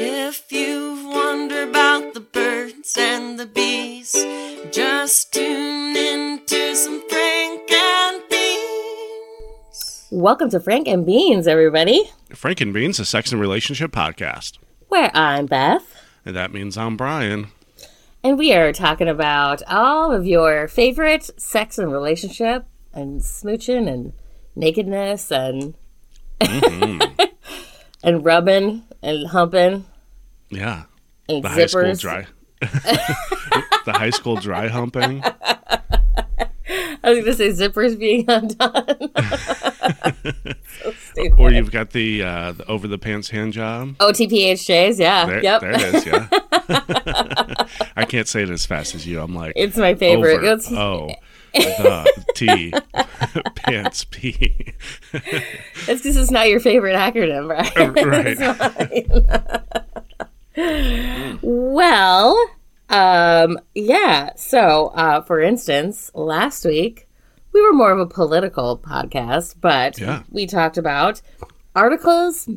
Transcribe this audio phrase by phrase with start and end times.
[0.00, 4.12] If you wonder about the birds and the bees,
[4.70, 10.06] just tune in to some Frank and Beans.
[10.12, 14.58] Welcome to Frank and Beans, everybody, Frank and Beans, a sex and relationship podcast.
[14.86, 15.92] where I'm Beth.
[16.24, 17.48] And that means I'm Brian.
[18.22, 24.12] And we are talking about all of your favorite sex and relationship and smooching and
[24.54, 25.74] nakedness and
[26.40, 27.24] mm-hmm.
[28.02, 29.84] and rubbing and humping
[30.50, 30.84] Yeah.
[31.28, 32.26] and The high school dry.
[32.60, 35.22] the high school dry humping.
[37.02, 39.10] I was going to say zippers being undone.
[41.14, 41.34] so.
[41.38, 43.96] Or you've got the, uh, the over the pants hand job.
[43.98, 45.26] OTPHJs, yeah.
[45.26, 45.60] There, yep.
[45.60, 46.28] there it is, yeah.
[47.96, 49.20] I can't say it as fast as you.
[49.20, 50.38] I'm like, It's my favorite.
[50.38, 51.10] over, It's- oh,
[51.52, 52.72] the, T,
[53.56, 54.74] pants, P.
[55.12, 57.74] It's because it's not your favorite acronym, right?
[60.56, 61.38] right.
[61.42, 62.50] well,
[62.90, 64.30] um, yeah.
[64.36, 67.08] So, uh, for instance, last week
[67.52, 70.22] we were more of a political podcast, but Yeah.
[70.30, 71.20] we talked about
[71.74, 72.48] articles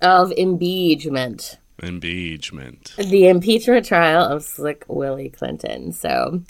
[0.00, 2.94] of impeachment, Impeachment.
[2.96, 5.92] the impeachment trial of Slick Willie Clinton.
[5.92, 6.42] So,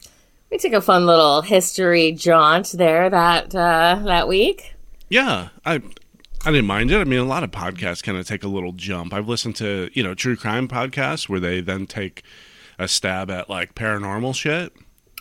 [0.55, 4.77] we took a fun little history jaunt there that uh, that week.
[5.09, 5.83] Yeah, I
[6.47, 6.99] I didn't mind it.
[7.01, 9.13] I mean, a lot of podcasts kind of take a little jump.
[9.13, 12.23] I've listened to you know true crime podcasts where they then take
[12.79, 14.73] a stab at like paranormal shit.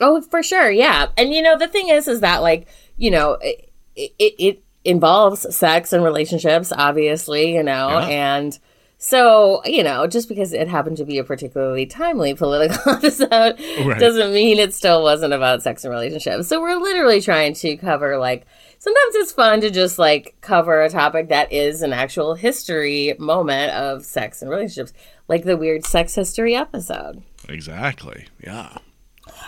[0.02, 1.08] Oh, for sure, yeah.
[1.18, 5.56] And you know, the thing is, is that like you know, it it, it involves
[5.56, 8.06] sex and relationships, obviously, you know, Yeah.
[8.08, 8.60] and
[9.04, 14.00] so you know, just because it happened to be a particularly timely political episode Right.
[14.00, 16.48] doesn't mean it still wasn't about sex and relationships.
[16.48, 18.46] So we're literally trying to cover like.
[18.80, 23.72] Sometimes it's fun to just like cover a topic that is an actual history moment
[23.74, 24.92] of sex and relationships,
[25.30, 27.24] like the weird sex history episode.
[27.48, 28.28] Exactly.
[28.44, 28.78] Yeah.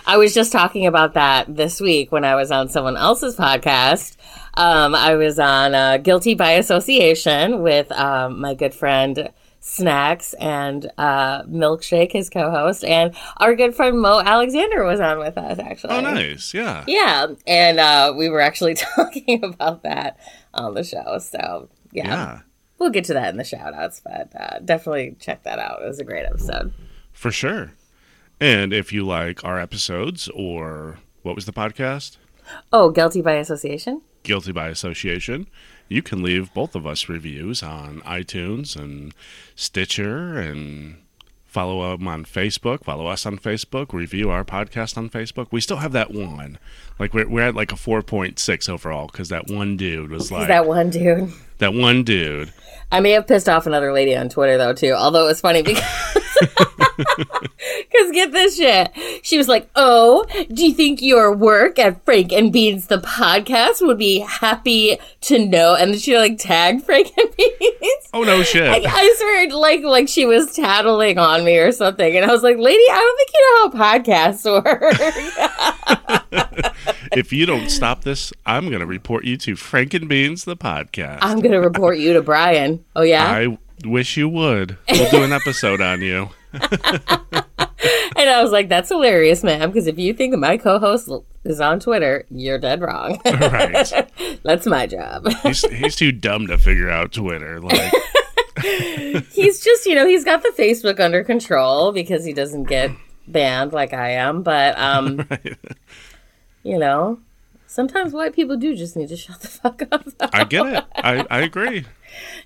[0.07, 4.17] I was just talking about that this week when I was on someone else's podcast.
[4.53, 10.91] Um, I was on uh, Guilty by Association with um, my good friend Snacks and
[10.99, 15.57] uh, Milkshake, his co host, and our good friend Mo Alexander was on with us,
[15.57, 15.95] actually.
[15.95, 16.53] Oh, nice.
[16.53, 16.83] Yeah.
[16.87, 17.27] Yeah.
[17.47, 20.19] And uh, we were actually talking about that
[20.53, 21.17] on the show.
[21.17, 22.07] So, yeah.
[22.07, 22.39] Yeah.
[22.77, 25.81] We'll get to that in the shout outs, but uh, definitely check that out.
[25.81, 26.71] It was a great episode.
[27.11, 27.71] For sure.
[28.39, 32.17] And if you like our episodes or what was the podcast?
[32.71, 34.01] Oh, Guilty by Association?
[34.23, 35.47] Guilty by Association,
[35.87, 39.13] you can leave both of us reviews on iTunes and
[39.55, 40.97] Stitcher and
[41.45, 42.83] follow them on Facebook.
[42.83, 43.93] Follow us on Facebook.
[43.93, 45.47] Review our podcast on Facebook.
[45.51, 46.57] We still have that one.
[46.99, 50.67] Like we're, we're at like a 4.6 overall because that one dude was like that
[50.67, 51.31] one dude.
[51.59, 52.53] That one dude.
[52.91, 54.93] I may have pissed off another lady on Twitter though too.
[54.93, 55.83] Although it was funny because
[56.97, 58.91] because get this shit.
[59.23, 63.85] She was like, "Oh, do you think your work at Frank and Beans the podcast
[63.85, 68.09] would be happy to know?" And she like tagged Frank and Beans.
[68.13, 68.67] Oh no shit!
[68.67, 72.43] I, I swear, like like she was tattling on me or something, and I was
[72.43, 74.93] like, "Lady, I don't think you know how podcasts work."
[77.13, 81.19] if you don't stop this, I'm gonna report you to Frank and Beans the podcast.
[81.21, 82.83] I'm gonna report you to Brian.
[82.95, 84.77] Oh yeah, I wish you would.
[84.89, 86.29] We'll do an episode on you.
[88.15, 91.09] And I was like, that's hilarious, ma'am, because if you think my co host
[91.43, 93.19] is on Twitter, you're dead wrong.
[93.25, 94.09] Right.
[94.43, 95.27] that's my job.
[95.43, 97.59] He's he's too dumb to figure out Twitter.
[97.59, 97.93] Like
[99.31, 102.91] he's just, you know, he's got the Facebook under control because he doesn't get
[103.27, 104.43] banned like I am.
[104.43, 105.27] But, um,
[106.63, 107.19] you know,
[107.67, 110.07] sometimes white people do just need to shut the fuck up.
[110.33, 110.83] I get it.
[110.95, 111.85] I, I agree.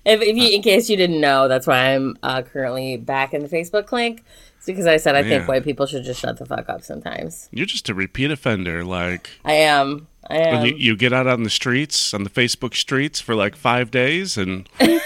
[0.04, 3.42] if, if you, in case you didn't know, that's why I'm uh, currently back in
[3.42, 4.24] the Facebook clink.
[4.56, 7.48] It's because I said I think white people should just shut the fuck up sometimes.
[7.50, 8.84] You're just a repeat offender.
[8.84, 10.06] Like I am.
[10.28, 10.54] I am.
[10.54, 13.90] when you, you get out on the streets, on the Facebook streets for like five
[13.90, 14.68] days, and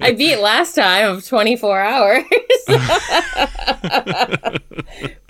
[0.00, 2.24] I beat last time of 24 hours.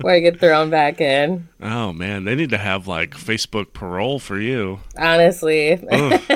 [0.01, 1.49] Where I get thrown back in.
[1.61, 4.81] oh man, they need to have like Facebook parole for you.
[4.97, 5.73] Honestly.
[5.91, 6.21] Ugh.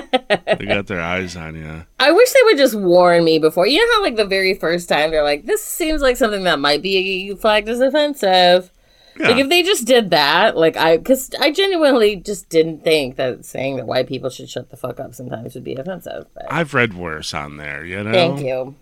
[0.58, 1.84] they got their eyes on you.
[2.00, 3.67] I wish they would just warn me before.
[3.67, 6.58] You know how, like, the very first time they're like, this seems like something that
[6.58, 8.71] might be flagged as offensive.
[9.19, 13.44] Like, if they just did that, like, I, because I genuinely just didn't think that
[13.44, 16.26] saying that white people should shut the fuck up sometimes would be offensive.
[16.35, 17.85] But I've read worse on there.
[17.85, 18.12] You know.
[18.12, 18.75] thank you.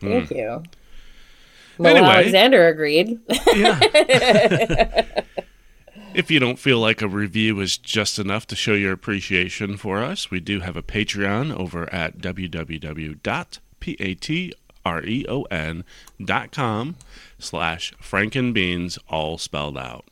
[0.00, 0.08] Hmm.
[0.08, 0.62] Thank you.
[1.78, 2.06] Mo Anyway.
[2.08, 3.20] Alexander agreed.
[3.54, 3.78] Yeah.
[6.14, 10.02] if you don't feel like a review is just enough to show your appreciation for
[10.02, 12.20] us, we do have a Patreon over at
[13.80, 14.52] P A T
[14.88, 15.84] R E O N
[16.24, 16.96] dot com
[17.38, 20.04] slash Frankenbeans, all spelled out.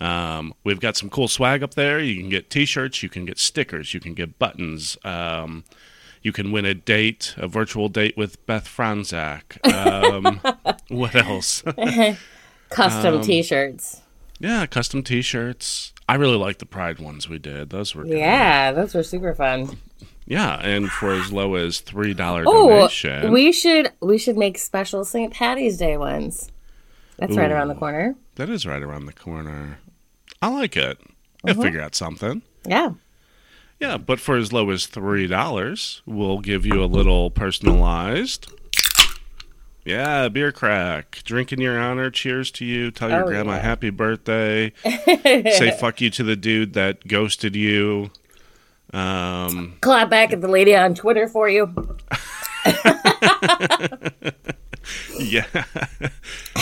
[0.00, 2.00] Um, we've got some cool swag up there.
[2.00, 4.96] You can get t shirts, you can get stickers, you can get buttons.
[5.04, 5.64] Um,
[6.22, 9.60] you can win a date, a virtual date with Beth Franzak.
[9.70, 10.40] Um,
[10.88, 11.62] what else?
[12.70, 14.00] Custom Um, T-shirts.
[14.40, 15.92] yeah, custom t shirts.
[16.08, 17.70] I really like the Pride ones we did.
[17.70, 18.18] Those were good.
[18.18, 19.78] Yeah, those were super fun.
[20.26, 23.30] Yeah, and for as low as three dollar Oh, donation.
[23.32, 25.32] we should we should make special St.
[25.32, 26.50] Patty's Day ones.
[27.18, 28.16] That's right around the corner.
[28.36, 29.78] that is right around the corner.
[30.42, 30.98] I like it.
[31.44, 31.62] I'll Uh-huh.
[31.62, 32.42] figure out something.
[32.66, 32.92] Yeah.
[33.80, 38.46] Yeah, but for as low as three dollars, we'll give you a little personalized.
[39.84, 41.20] Yeah, beer crack.
[41.24, 42.10] Drink in your honor.
[42.10, 42.90] Cheers to you.
[42.90, 43.60] Tell your Oh, grandma yeah.
[43.60, 44.72] happy birthday.
[45.04, 48.10] Say fuck you to the dude that ghosted you.
[48.94, 51.66] Um, Clap back at the lady on Twitter for you.
[55.18, 55.46] yeah,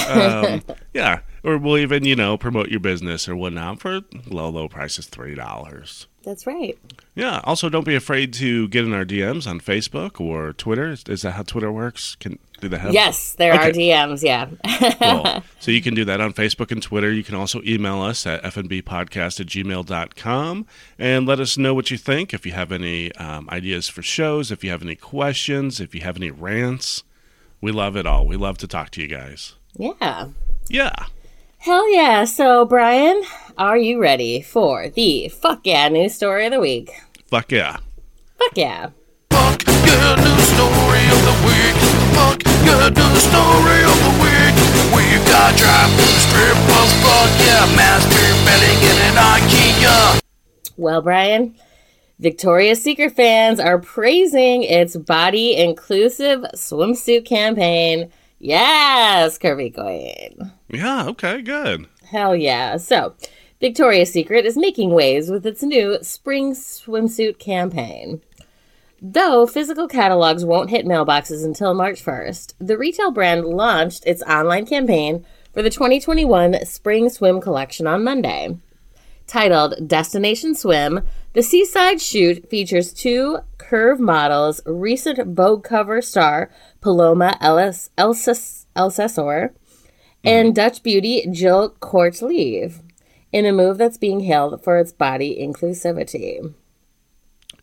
[0.08, 0.62] um,
[0.94, 1.20] yeah.
[1.44, 5.34] Or we'll even you know promote your business or whatnot for low low prices three
[5.34, 6.06] dollars.
[6.25, 6.79] That's right.
[7.14, 7.40] Yeah.
[7.44, 10.96] Also, don't be afraid to get in our DMs on Facebook or Twitter.
[11.06, 12.17] Is that how Twitter works?
[12.17, 12.94] Can do they have?
[12.94, 14.23] Yes, there are DMs.
[14.23, 14.49] Yeah.
[15.03, 15.43] Cool.
[15.59, 17.11] so you can do that on Facebook and Twitter.
[17.12, 20.67] You can also email us at fnbpodcast at gmail.com
[20.99, 22.32] and let us know what you think.
[22.32, 26.03] If you have any um, ideas for shows, if you have any questions, if you
[26.03, 27.03] have any rants,
[27.61, 28.26] we love it all.
[28.26, 29.55] We love to talk to you guys.
[29.76, 30.29] yeah.
[30.69, 30.94] Yeah.
[31.58, 32.25] Hell yeah.
[32.25, 33.23] So, Brian,
[33.58, 36.91] are you ready for the fuck yeah news story of the week?
[37.26, 37.79] Fuck yeah.
[38.38, 38.91] Fuck yeah.
[39.31, 41.76] Fuck yeah, news story of the week.
[42.15, 44.56] Fuck yeah, news story of the week.
[44.96, 46.92] We got drive-through strippers.
[47.04, 50.20] Fuck yeah, masturbating in an IKEA.
[50.76, 51.54] Well, Brian,
[52.19, 58.10] Victoria's Secret fans are praising its body inclusive swimsuit campaign.
[58.38, 60.52] Yes, Curvy Queen.
[60.69, 61.06] Yeah.
[61.08, 61.42] Okay.
[61.42, 61.86] Good.
[62.10, 62.76] Hell yeah.
[62.78, 63.14] So,
[63.60, 68.22] Victoria's Secret is making waves with its new spring swimsuit campaign.
[69.04, 74.64] Though physical catalogs won't hit mailboxes until March 1st, the retail brand launched its online
[74.64, 78.56] campaign for the 2021 Spring Swim Collection on Monday.
[79.26, 81.00] Titled Destination Swim,
[81.32, 86.48] the seaside shoot features two curve models, recent Vogue cover star
[86.81, 89.50] Paloma Ellis, Elsesser
[90.22, 90.52] and mm-hmm.
[90.52, 92.82] Dutch beauty Jill Kortleve
[93.32, 96.55] in a move that's being hailed for its body inclusivity.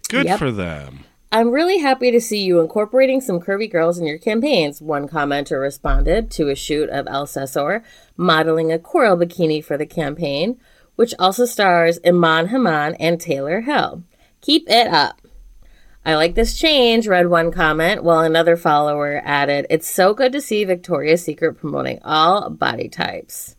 [0.09, 0.39] Good Yep.
[0.39, 1.05] for them.
[1.31, 5.61] I'm really happy to see you incorporating some curvy girls in your campaigns, one commenter
[5.61, 7.83] responded to a shoot of Elsesser
[8.17, 10.59] modeling a coral bikini for the campaign,
[10.95, 14.03] which also stars Imaan Hammam and Taylor Hill.
[14.41, 15.21] Keep it up.
[16.03, 20.41] I like this change, read one comment, while another follower added, It's so good to
[20.41, 23.55] see Victoria's Secret promoting all body types.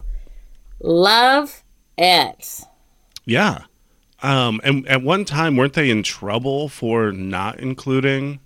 [0.81, 1.63] Love
[1.97, 2.63] it.
[3.25, 3.65] Yeah.
[4.23, 8.41] Um, and at one time, weren't they in trouble for not including?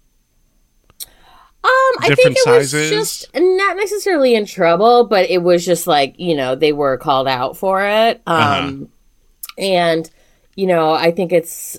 [1.01, 1.71] Um,
[2.03, 6.37] I think it was just not necessarily in trouble, but it was just like you
[6.37, 8.21] know they were called out for it.
[8.27, 8.85] Um, Uh-huh.
[9.59, 10.11] and
[10.57, 11.79] you know I think it's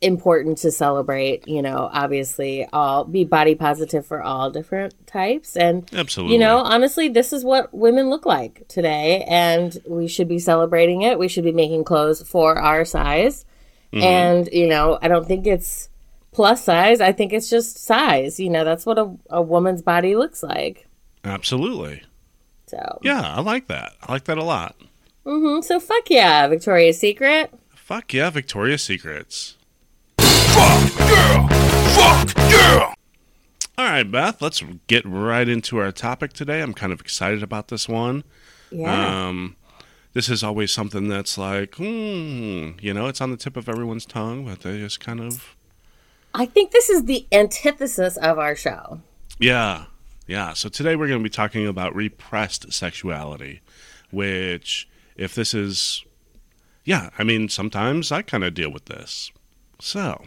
[0.00, 1.46] important to celebrate.
[1.48, 6.34] You know, obviously, all be body positive for all different types, and Absolutely.
[6.34, 11.02] you know, honestly, this is what women look like today, and we should be celebrating
[11.02, 11.18] it.
[11.18, 13.44] We should be making clothes for our size,
[13.92, 14.04] Mm-hmm.
[14.04, 15.88] and you know, I don't think it's
[16.30, 17.00] plus size.
[17.00, 18.38] I think it's just size.
[18.38, 20.86] You know, that's what a, a woman's body looks like.
[21.24, 22.02] Absolutely.
[22.68, 23.94] So, Yeah, I like that.
[24.00, 24.76] I like that a lot.
[25.24, 27.52] hmm so fuck yeah, Victoria's Secret.
[27.74, 29.56] Fuck yeah, Victoria's Secrets.
[34.00, 36.62] Right, Beth, let's get right into our topic today.
[36.62, 38.24] I'm kind of excited about this one.
[38.70, 39.56] Yeah, Um,
[40.12, 44.06] this is always something that's like, hmm, you know, it's on the tip of everyone's
[44.06, 45.56] tongue, but they just kind of,
[46.34, 49.00] I think this is the antithesis of our show.
[49.38, 49.84] yeah,
[50.26, 50.54] yeah.
[50.54, 53.60] So today we're going to be talking about repressed sexuality,
[54.10, 56.04] which, if this is,
[56.84, 59.30] yeah, I mean, sometimes I kind of deal with this.
[59.80, 60.24] So,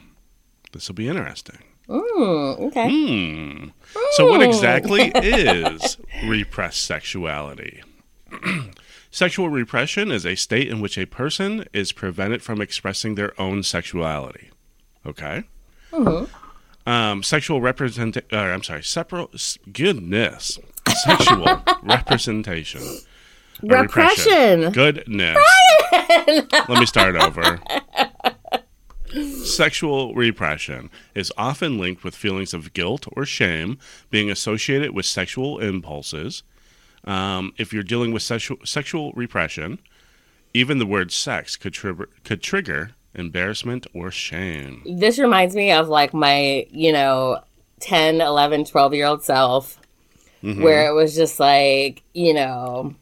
[0.73, 1.59] this will be interesting.
[1.89, 2.89] Mm, okay.
[2.89, 3.67] Hmm.
[4.11, 7.83] So, what exactly is repressed sexuality?
[9.11, 13.61] Sexual repression is a state in which a person is prevented from expressing their own
[13.61, 14.49] sexuality.
[15.05, 15.43] Okay.
[16.87, 18.17] Um, sexual represent.
[18.17, 18.81] Uh, I'm sorry.
[18.81, 20.57] Separo- s- goodness.
[21.05, 22.81] Sexual representation.
[23.61, 24.71] Repression.
[24.71, 25.37] Goodness.
[25.91, 27.59] Let me start over.
[29.13, 33.77] Sexual repression is often linked with feelings of guilt or shame
[34.09, 36.43] being associated with sexual impulses.
[37.05, 39.79] Um, if you're dealing with sexual, sexual repression,
[40.53, 44.81] even the word sex could, trigger could trigger embarrassment or shame.
[44.85, 47.39] This reminds me of like my, you know,
[47.81, 49.79] 10, 11, 12 year old self,
[50.41, 52.95] where it was just like, you know,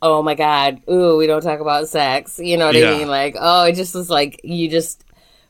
[0.00, 2.38] oh my God, ooh, we don't talk about sex.
[2.38, 2.90] You know what Yeah.
[2.92, 3.08] I mean?
[3.08, 5.04] Like, oh, it just was like, you just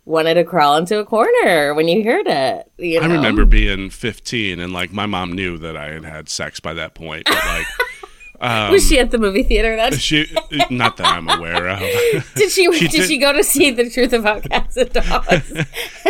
[0.08, 2.70] wanted to crawl into a corner when you heard it.
[2.78, 3.06] You know?
[3.06, 6.72] I remember being 15 and like my mom knew that I had had sex by
[6.74, 7.66] that point, but like
[8.70, 9.92] was she at the movie theater then?
[9.98, 10.26] she,
[10.70, 11.78] not that I'm aware of.
[12.34, 15.52] Did she, She did, did- she go to see the truth about cats and dogs?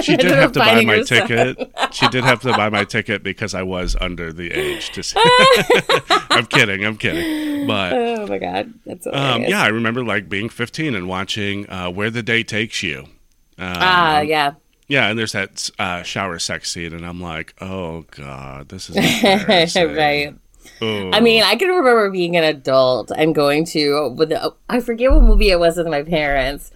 [0.02, 1.72] She did have to buy my ticket.
[1.90, 5.18] She did have to buy my ticket because I was under the age to see.
[6.30, 6.84] I'm kidding.
[6.84, 7.66] I'm kidding.
[7.66, 11.90] But oh my god, that's um, yeah, I remember like being 15 and watching uh,
[11.90, 13.06] Where the Day Takes You.
[13.58, 14.52] Um, Ah, yeah.
[14.86, 18.96] Yeah, and there's that uh, shower sex scene, and I'm like, oh god, this is
[19.76, 20.34] right.
[20.80, 21.10] Ugh.
[21.12, 25.10] I mean, I can remember being an adult and going to with the, I forget
[25.10, 26.70] what movie it was with my parents,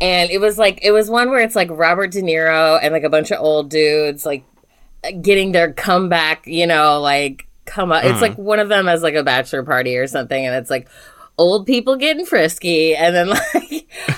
[0.00, 3.02] and it was like it was one where it's like Robert De Niro and like
[3.04, 4.44] a bunch of old dudes like
[5.20, 8.04] getting their comeback, you know, like come up.
[8.04, 10.88] It's like one of them has like a bachelor party or something, and it's like
[11.36, 13.67] old people getting frisky, and then like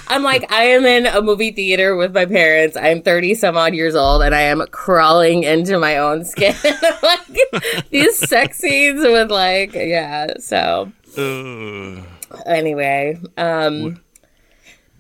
[0.09, 2.77] I'm like I am in a movie theater with my parents.
[2.77, 6.55] I'm 30 some odd years old, and I am crawling into my own skin.
[7.03, 10.35] like these sex scenes with like yeah.
[10.39, 12.05] So Ugh.
[12.47, 14.01] anyway, um.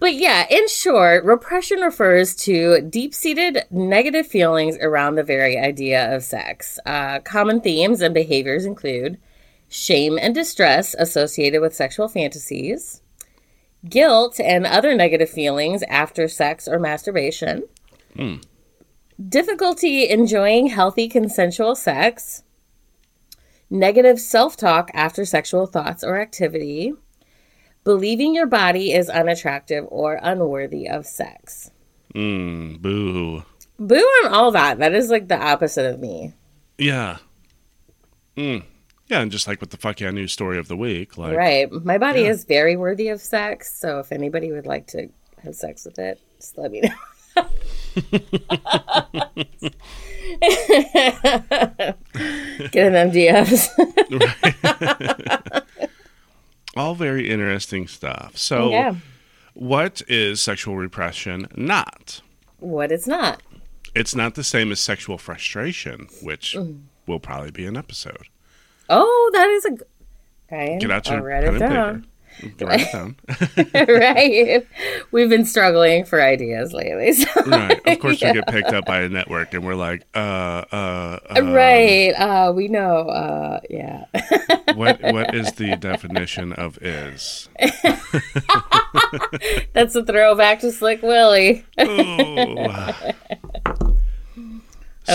[0.01, 6.17] But yeah, in short, repression refers to deep seated negative feelings around the very idea
[6.17, 6.79] of sex.
[6.87, 9.19] Uh, common themes and behaviors include
[9.69, 13.00] shame and distress associated with sexual fantasies,
[13.89, 17.65] guilt and other negative feelings after sex or masturbation,
[19.29, 22.43] difficulty enjoying healthy consensual sex,
[23.69, 26.95] negative self talk after sexual thoughts or activity
[27.85, 31.71] believing your body is unattractive or unworthy of sex.
[32.15, 33.43] Mm, boo.
[33.79, 34.79] Boo on all that.
[34.79, 36.35] That is like the opposite of me.
[36.79, 37.19] Yeah.
[38.37, 38.65] Mm.
[39.11, 41.71] Yeah, and just like with the fuck yeah news story of the week, like Right.
[41.85, 42.31] My body Yeah.
[42.31, 43.75] is very worthy of sex.
[43.75, 45.09] So if anybody would like to
[45.43, 46.95] have sex with it, just let me know.
[52.71, 53.69] Get in them DMs.
[56.77, 58.37] all very interesting stuff.
[58.37, 58.95] So, yeah.
[59.55, 62.21] what is sexual repression not?
[62.59, 63.43] What it's not.
[63.95, 66.83] It's not the same as sexual frustration, which Mm.
[67.07, 68.29] will probably be an episode.
[68.91, 69.79] Oh, that is a.
[70.51, 71.95] Ryan, Get out I'll your write pen it and down.
[71.95, 72.07] paper.
[72.67, 73.17] Write it down.
[73.89, 74.67] right.
[75.13, 77.13] We've been struggling for ideas lately.
[77.13, 77.29] So.
[77.47, 77.81] right.
[77.87, 80.19] Of course, we get picked up by a network, and we're like, uh,
[80.73, 82.13] uh, uh right.
[82.13, 83.09] Uh, we know.
[83.09, 84.05] Uh, yeah.
[84.75, 87.49] What what is the definition of is?
[89.73, 91.65] That's a throwback to Slick Willie.
[91.77, 92.95] Oh.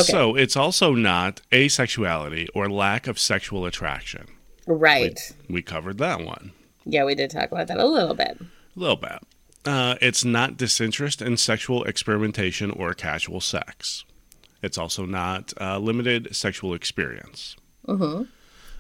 [0.04, 4.28] So it's also not asexuality or lack of sexual attraction.
[4.68, 5.20] Right.
[5.50, 6.52] We covered that one
[6.86, 8.38] Yeah, we did talk about that a little bit.
[8.42, 9.20] a little bit.
[9.64, 14.04] Uh, it's not disinterest in sexual experimentation or casual sex.
[14.62, 17.56] It's also not uh, limited sexual experience.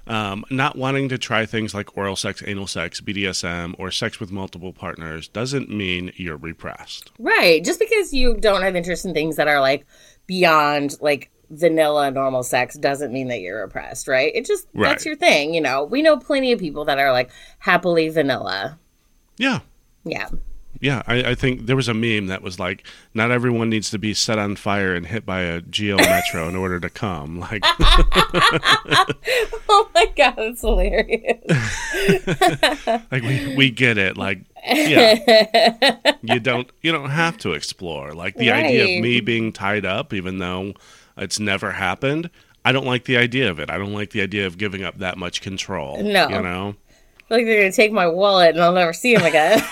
[0.08, 4.32] Um, not wanting to try things like oral sex, anal sex, BDSM, or sex with
[4.32, 7.12] multiple partners doesn't mean you're repressed.
[7.18, 7.64] Right.
[7.64, 9.86] Just because you don't have interest in things that are like
[10.28, 14.32] beyond like vanilla normal sex doesn't mean that you're oppressed, right?
[14.36, 14.90] It just Right.
[14.90, 15.84] that's your thing, you know.
[15.84, 17.30] We know plenty of people that are like
[17.60, 18.80] happily vanilla.
[19.38, 19.60] Yeah,
[20.04, 20.30] Yeah.
[20.80, 24.00] Yeah, I, I think there was a meme that was like, not everyone needs to
[24.00, 27.40] be set on fire and hit by a Geo Metro in order to come.
[27.40, 27.64] Like,
[29.68, 31.42] Oh my god, that's hilarious.
[33.12, 34.18] like we, we get it.
[34.18, 38.14] Like, yeah, you don't you don't have to explore.
[38.14, 40.74] Like the idea of me being tied up, even though
[41.18, 42.30] it's never happened.
[42.64, 43.70] I don't like the idea of it.
[43.70, 46.02] I don't like the idea of giving up that much control.
[46.02, 46.28] No.
[46.30, 46.76] you know,
[47.30, 49.64] like they're gonna take my wallet and I'll never see them again.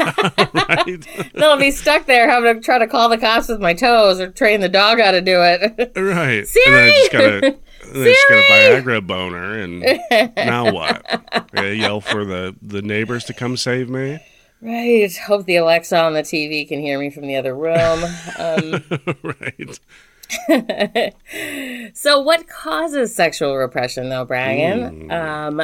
[0.54, 0.86] right?
[1.34, 4.20] then I'll be stuck there having to try to call the cops with my toes
[4.20, 5.92] or train the dog how to do it.
[5.96, 6.48] Right.
[6.48, 6.66] Siri!
[6.66, 8.82] And then I just got a, and then I just got a!
[8.82, 11.50] Viagra boner, and now what?
[11.54, 14.20] I yell for the, the neighbors to come save me?
[14.62, 15.16] right.
[15.18, 18.04] Hope the Alexa on the TV can hear me from the other room.
[18.40, 18.84] Um,
[19.24, 19.80] right.
[21.94, 25.12] So, what causes sexual repression, though, Brian?
[25.12, 25.62] Um,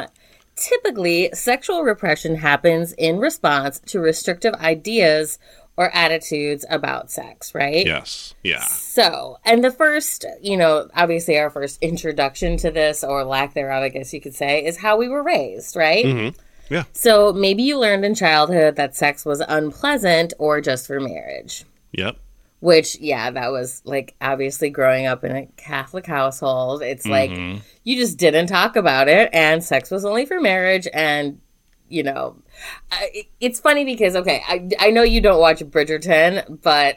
[0.60, 5.38] typically, sexual repression happens in response to restrictive ideas
[5.76, 7.86] or attitudes about sex, right?
[7.86, 8.34] Yes.
[8.44, 8.64] Yeah.
[8.64, 13.82] So, and the first, you know, obviously our first introduction to this or lack thereof,
[13.82, 16.04] I guess you could say, is how we were raised, right?
[16.04, 16.38] Mm-hmm.
[16.74, 16.84] Yeah.
[16.92, 21.64] So maybe you learned in childhood that sex was unpleasant or just for marriage.
[21.92, 22.16] Yep.
[22.60, 26.82] Which, yeah, that was like obviously growing up in a Catholic household.
[26.82, 27.60] It's like mm-hmm.
[27.84, 30.86] you just didn't talk about it, and sex was only for marriage.
[30.92, 31.40] And,
[31.88, 32.36] you know,
[32.92, 36.96] I, it's funny because, okay, I, I know you don't watch Bridgerton, but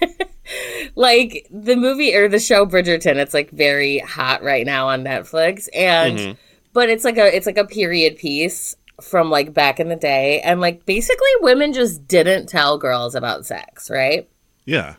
[0.94, 5.68] like the movie or the show Bridgerton, it's like very hot right now on Netflix.
[5.74, 6.32] And, mm-hmm.
[6.72, 10.40] but it's like a, it's like a period piece from like back in the day.
[10.40, 14.28] And like basically women just didn't tell girls about sex, right?
[14.64, 14.94] Yeah.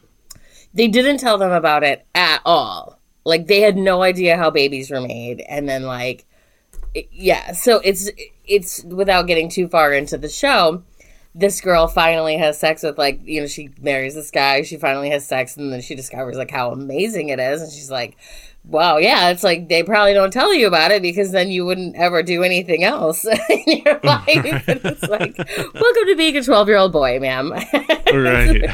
[0.73, 2.99] they didn't tell them about it at all.
[3.23, 6.25] Like they had no idea how babies were made, and then like,
[6.93, 7.53] it- yeah.
[7.53, 8.09] So it's
[8.45, 10.83] it's without getting too far into the show.
[11.33, 14.61] This girl finally has sex with like you know she marries this guy.
[14.61, 17.89] She finally has sex, and then she discovers like how amazing it is, and she's
[17.89, 18.15] like,
[18.67, 21.95] "Wow, yeah." It's like they probably don't tell you about it because then you wouldn't
[21.95, 24.27] ever do anything else in your life.
[24.67, 27.53] And it's like, welcome to being a twelve year old boy, ma'am.
[28.13, 28.69] Right.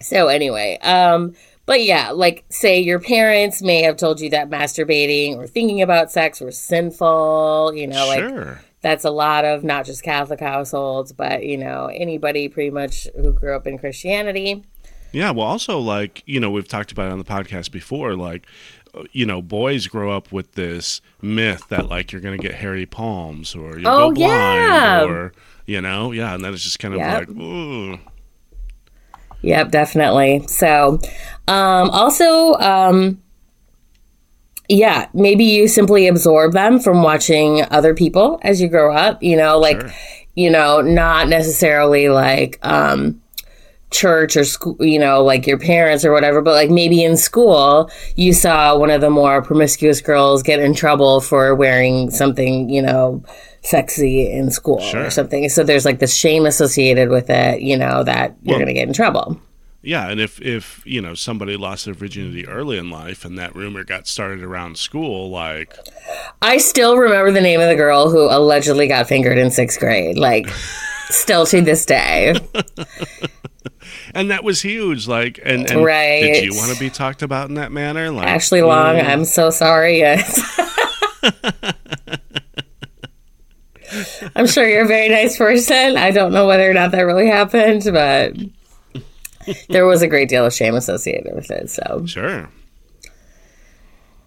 [0.00, 1.34] So anyway, um,
[1.66, 6.10] but yeah, like say your parents may have told you that masturbating or thinking about
[6.10, 11.44] sex were sinful, you know, like that's a lot of not just Catholic households, but
[11.44, 14.64] you know, anybody pretty much who grew up in Christianity.
[15.12, 18.46] Yeah, well, also like you know we've talked about it on the podcast before, like
[18.94, 22.86] uh, you know boys grow up with this myth that like you're gonna get hairy
[22.86, 25.04] palms or you'll Oh, go blind yeah.
[25.04, 25.32] or
[25.66, 27.28] you know yeah, and then it's just kind of Yep.
[27.28, 27.98] like ooh
[29.44, 30.44] Yep, definitely.
[30.46, 31.00] So,
[31.48, 33.20] um, also, um,
[34.68, 39.36] yeah, maybe you simply absorb them from watching other people as you grow up, you
[39.36, 39.90] know, like, Sure.
[40.36, 43.20] you know, not necessarily like, um,
[43.92, 47.90] church or school, you know, like your parents or whatever, but like maybe in school,
[48.16, 52.82] you saw one of the more promiscuous girls get in trouble for wearing something, you
[52.82, 53.22] know,
[53.62, 55.06] sexy in school Sure.
[55.06, 55.48] or something.
[55.48, 58.72] So there's like this shame associated with it, you know, that you're Well- going to
[58.74, 59.40] get in trouble.
[59.84, 63.54] yeah, and if if you know somebody lost their virginity early in life and that
[63.56, 65.74] rumor got started around school, like
[66.40, 70.16] I still remember the name of the girl who allegedly got fingered in sixth grade.
[70.18, 70.48] Like,
[71.10, 72.34] still to this day.
[74.14, 76.20] and that was huge, like and, and Right.
[76.22, 79.50] did you want to be talked about in that manner, like Ashley Long, I'm so
[79.50, 79.98] sorry.
[79.98, 80.40] Yes.
[84.34, 85.96] I'm sure you're a very nice person.
[85.98, 88.34] I don't know whether or not that really happened, but
[89.68, 91.68] there was a great deal of shame associated with it.
[91.68, 92.48] So, Sure.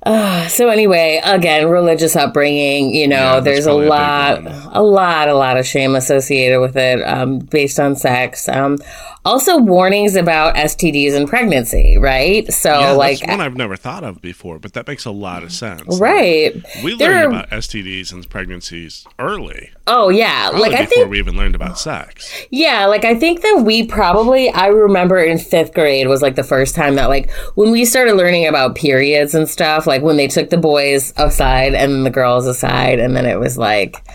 [0.49, 2.93] so anyway, again, religious upbringing.
[2.93, 4.41] You know, Yeah, there's a lot,
[4.71, 8.47] a lot, a lot of shame associated with it, um, based on sex.
[8.47, 8.77] Um,
[9.23, 11.97] also, warnings about STDs and pregnancy.
[11.97, 12.51] Right.
[12.53, 15.41] So, Yeah, like, that's one I've never thought of before, but that makes a lot
[15.41, 15.99] of sense.
[15.99, 16.53] right.
[16.83, 21.09] We There learned are- about STDs and pregnancies early, Oh yeah, like I before think
[21.11, 22.31] we even learned about sex.
[22.51, 26.43] yeah, like I think that we probably I remember in 5th grade was like the
[26.43, 30.27] first time that like when we started learning about periods and stuff, like when they
[30.27, 34.05] took the boys aside and the girls aside and then it was like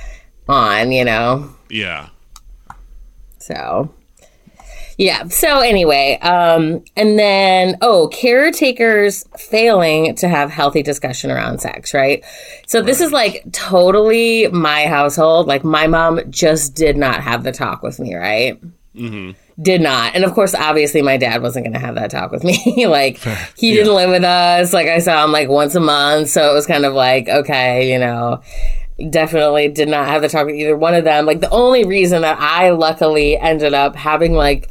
[0.48, 1.50] on, you know.
[1.68, 2.08] Yeah.
[3.38, 3.94] So
[4.98, 5.28] yeah.
[5.28, 12.22] So anyway, um and then oh, caretakers failing to have healthy discussion around sex, right?
[12.66, 15.46] So this is like totally my household.
[15.46, 18.60] Like my mom just did not have the talk with me, right?
[19.60, 20.14] Did not.
[20.14, 22.86] And of course, obviously my dad wasn't going to have that talk with me.
[22.86, 23.18] like
[23.56, 24.72] he didn't live with us.
[24.72, 27.92] Like I saw him like once a month, so it was kind of like, okay,
[27.92, 28.40] you know,
[29.10, 31.26] definitely did not have the talk with either one of them.
[31.26, 34.70] Like the only reason that I luckily ended up having like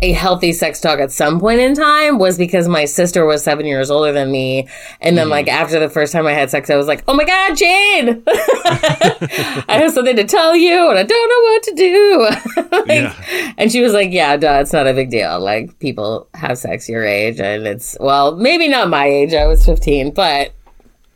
[0.00, 3.64] a healthy sex talk at some point in time was because my sister was seven
[3.64, 4.68] years older than me.
[5.00, 5.52] And then, like, mm.
[5.52, 9.64] after the first time I had sex, I was like, oh my God, Jane, I
[9.68, 12.28] have something to tell you and I don't know what to do.
[12.74, 13.54] Like, Yeah.
[13.56, 15.38] And she was like, yeah, duh, it's not a big deal.
[15.40, 17.40] Like, people have sex your age.
[17.40, 19.32] And it's, well, maybe not my age.
[19.32, 20.52] I was 15, but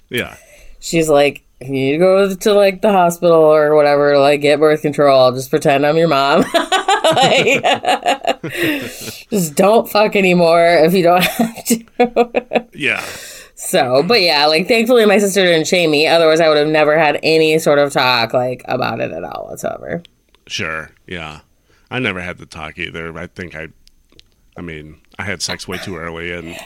[0.08, 0.36] Yeah.
[0.78, 4.60] she's like, if you need to go to like the hospital or whatever like get
[4.60, 6.44] birth control, I'll just pretend I'm your mom.
[7.14, 8.42] Like,
[9.30, 12.66] just don't fuck anymore if you don't have to.
[12.74, 13.04] Yeah.
[13.54, 16.06] so, but yeah, like thankfully my sister didn't shame me.
[16.06, 19.46] Otherwise, I would have never had any sort of talk like about it at all
[19.48, 20.02] whatsoever.
[20.46, 20.90] Sure.
[21.06, 21.40] Yeah.
[21.90, 23.16] I never had the talk either.
[23.18, 23.68] I think I,
[24.56, 26.56] I mean, I had sex way too early, and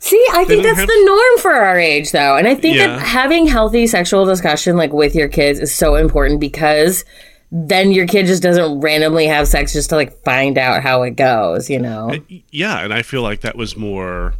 [0.00, 2.36] See, I think that's have- the norm for our age, though.
[2.36, 2.88] And I think Yeah.
[2.88, 7.04] that having healthy sexual discussion, like with your kids, is so important because
[7.54, 11.16] then your kid just doesn't randomly have sex just to like find out how it
[11.16, 12.10] goes, you know?
[12.50, 14.34] Yeah, and I feel like that was more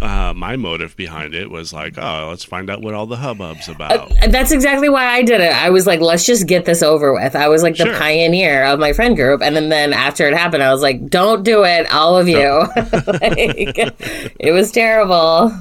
[0.00, 3.68] uh, my motive behind it was like, oh, let's find out what all the hubbub's
[3.68, 4.12] about.
[4.22, 5.52] And that's exactly why I did it.
[5.52, 7.34] I was like, let's just get this over with.
[7.36, 7.96] I was like the Sure.
[7.96, 9.40] pioneer of my friend group.
[9.40, 12.36] And then, then after it happened, I was like, don't do it, all of you.
[12.76, 13.94] like,
[14.40, 15.52] it was terrible.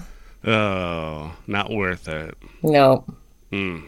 [0.45, 2.35] oh, not worth it.
[2.63, 3.05] No.
[3.51, 3.81] Hmm.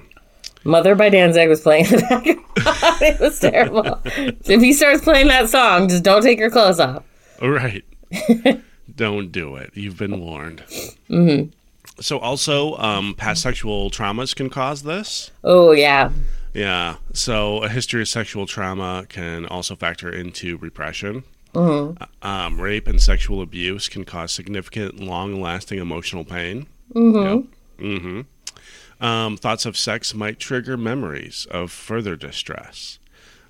[0.68, 2.44] Mother by Danzig was playing in the background.
[3.02, 4.02] it was terrible.
[4.06, 7.04] if he starts playing that song, just don't take your clothes off.
[7.42, 7.86] All right.
[8.96, 9.72] Don't do it.
[9.76, 10.64] You've been warned.
[11.10, 11.52] Mm-hmm.
[12.02, 15.32] So, also, um, past sexual traumas can cause this.
[15.44, 16.12] Oh, yeah.
[16.54, 16.96] Yeah.
[17.14, 21.24] So, a history of sexual trauma can also factor into repression.
[21.54, 26.68] Um, rape and sexual abuse can cause significant, long lasting emotional pain.
[26.94, 27.98] Mm-hmm.
[28.00, 28.22] hmm
[29.00, 32.98] Um, thoughts of sex might trigger memories of further distress,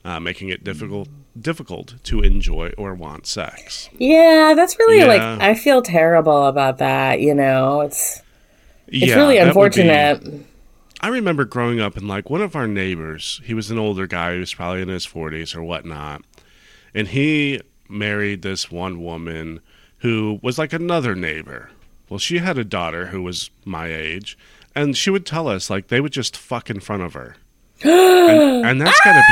[0.04, 1.08] uh, making it difficult
[1.40, 3.90] difficult to enjoy or want sex.
[3.98, 5.06] Yeah, that's really Yeah.
[5.06, 7.82] like, I feel terrible about that, you know?
[7.82, 8.22] It's.
[8.88, 10.24] It's Yeah, really be- unfortunate.
[11.02, 14.34] I remember growing up and like one of our neighbors, he was an older guy,
[14.34, 16.24] he was probably in his 40s or whatnot.
[16.96, 19.60] And he married this one woman
[20.00, 21.70] who was like another neighbor.
[22.10, 24.38] Well, she had a daughter who was my age,
[24.78, 27.36] and she would tell us like they would just fuck in front of her.
[27.84, 29.24] and, and that's gotta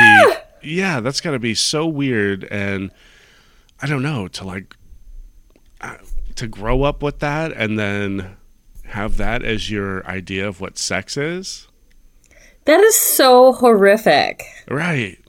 [0.62, 2.46] be, yeah, that's gotta be so weird.
[2.46, 2.92] And
[3.82, 4.76] I don't know, to like,
[5.82, 5.98] uh,
[6.36, 8.38] to grow up with that and then
[8.86, 11.68] have that as your idea of what sex is.
[12.66, 14.44] That is so horrific.
[14.68, 15.20] Right.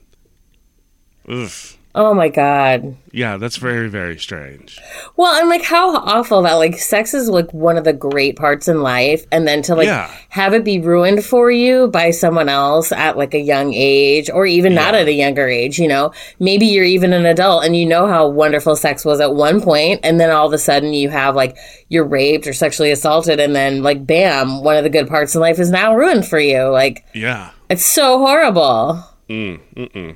[1.29, 1.51] Ugh.
[1.99, 2.95] Oh my god.
[3.11, 4.77] Yeah, that's very, very strange.
[5.15, 8.67] Well, and like how awful that like sex is like one of the great parts
[8.67, 10.07] in life, and then to like Yeah.
[10.29, 14.45] have it be ruined for you by someone else at like a young age, or
[14.45, 15.79] even not at a younger age.
[15.79, 19.33] You know, maybe you're even an adult and you know how wonderful sex was at
[19.33, 21.57] one point, and then all of a sudden you have like
[21.89, 25.41] you're raped or sexually assaulted, and then like bam, one of the good parts in
[25.41, 26.65] life is now ruined for you.
[26.69, 27.49] Like Yeah.
[27.71, 29.03] it's so horrible.
[29.27, 30.15] Mm.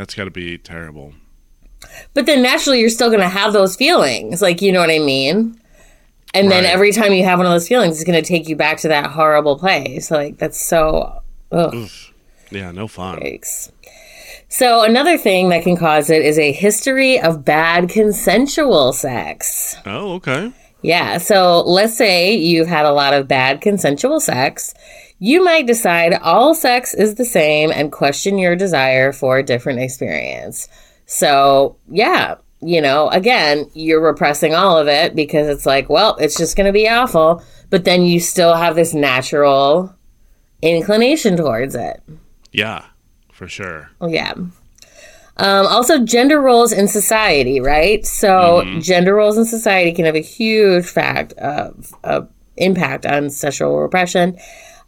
[0.00, 1.12] That's got to be terrible.
[2.14, 4.40] But then naturally, you're still going to have those feelings.
[4.40, 5.60] Like, you know what I mean?
[6.32, 8.56] And then every time you have one of those feelings, it's going to take you
[8.56, 10.10] back to that horrible place.
[10.10, 11.22] Like, that's so.
[11.52, 13.18] Yeah, no fun.
[13.18, 13.70] yikes.
[14.48, 19.76] So, another thing that can cause it is a history of bad consensual sex.
[19.84, 20.50] Oh, okay.
[20.80, 21.18] Yeah.
[21.18, 24.72] So, let's say you've had a lot of bad consensual sex.
[25.20, 29.80] You might decide all sex is the same and question your desire for a different
[29.80, 30.66] experience.
[31.04, 36.38] So, yeah, you know, again, you're repressing all of it because it's like, well, it's
[36.38, 37.42] just going to be awful.
[37.68, 39.94] But then you still have this natural
[40.62, 42.02] inclination towards it.
[42.52, 42.84] Yeah,
[43.30, 43.90] for sure.
[44.06, 44.32] Yeah.
[44.32, 48.04] Um, also, gender roles in society, right?
[48.06, 53.78] So, gender roles in society can have a huge fact of, of impact on sexual
[53.78, 54.38] repression.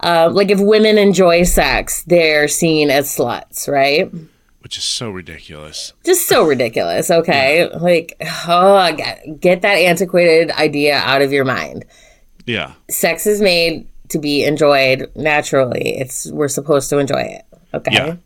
[0.02, 4.12] Uh, like if women enjoy sex, they're seen as sluts, right?
[4.60, 5.92] Which is so ridiculous.
[6.04, 7.10] Just so ridiculous.
[7.10, 11.84] Okay, like oh, get, get that antiquated idea out of your mind.
[12.46, 12.72] Yeah.
[12.88, 15.98] Sex is made to be enjoyed naturally.
[15.98, 17.44] It's we're supposed to enjoy it.
[17.74, 17.94] Okay.
[17.94, 18.16] Yeah.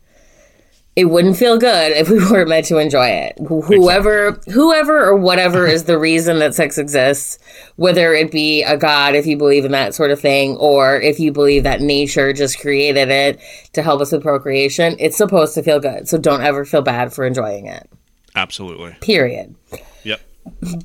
[0.97, 3.37] It wouldn't feel good if we weren't meant to enjoy it.
[3.39, 7.37] Wh- Whoever, whoever, or whatever is the reason that sex exists,
[7.75, 11.19] whether it be a god, if you believe in that sort of thing, or if
[11.19, 13.39] you believe that nature just created it
[13.73, 16.09] to help us with procreation, it's supposed to feel good.
[16.09, 17.87] So don't ever feel bad for enjoying it.
[18.35, 18.95] Absolutely.
[19.01, 19.53] Period.
[20.03, 20.19] Yep.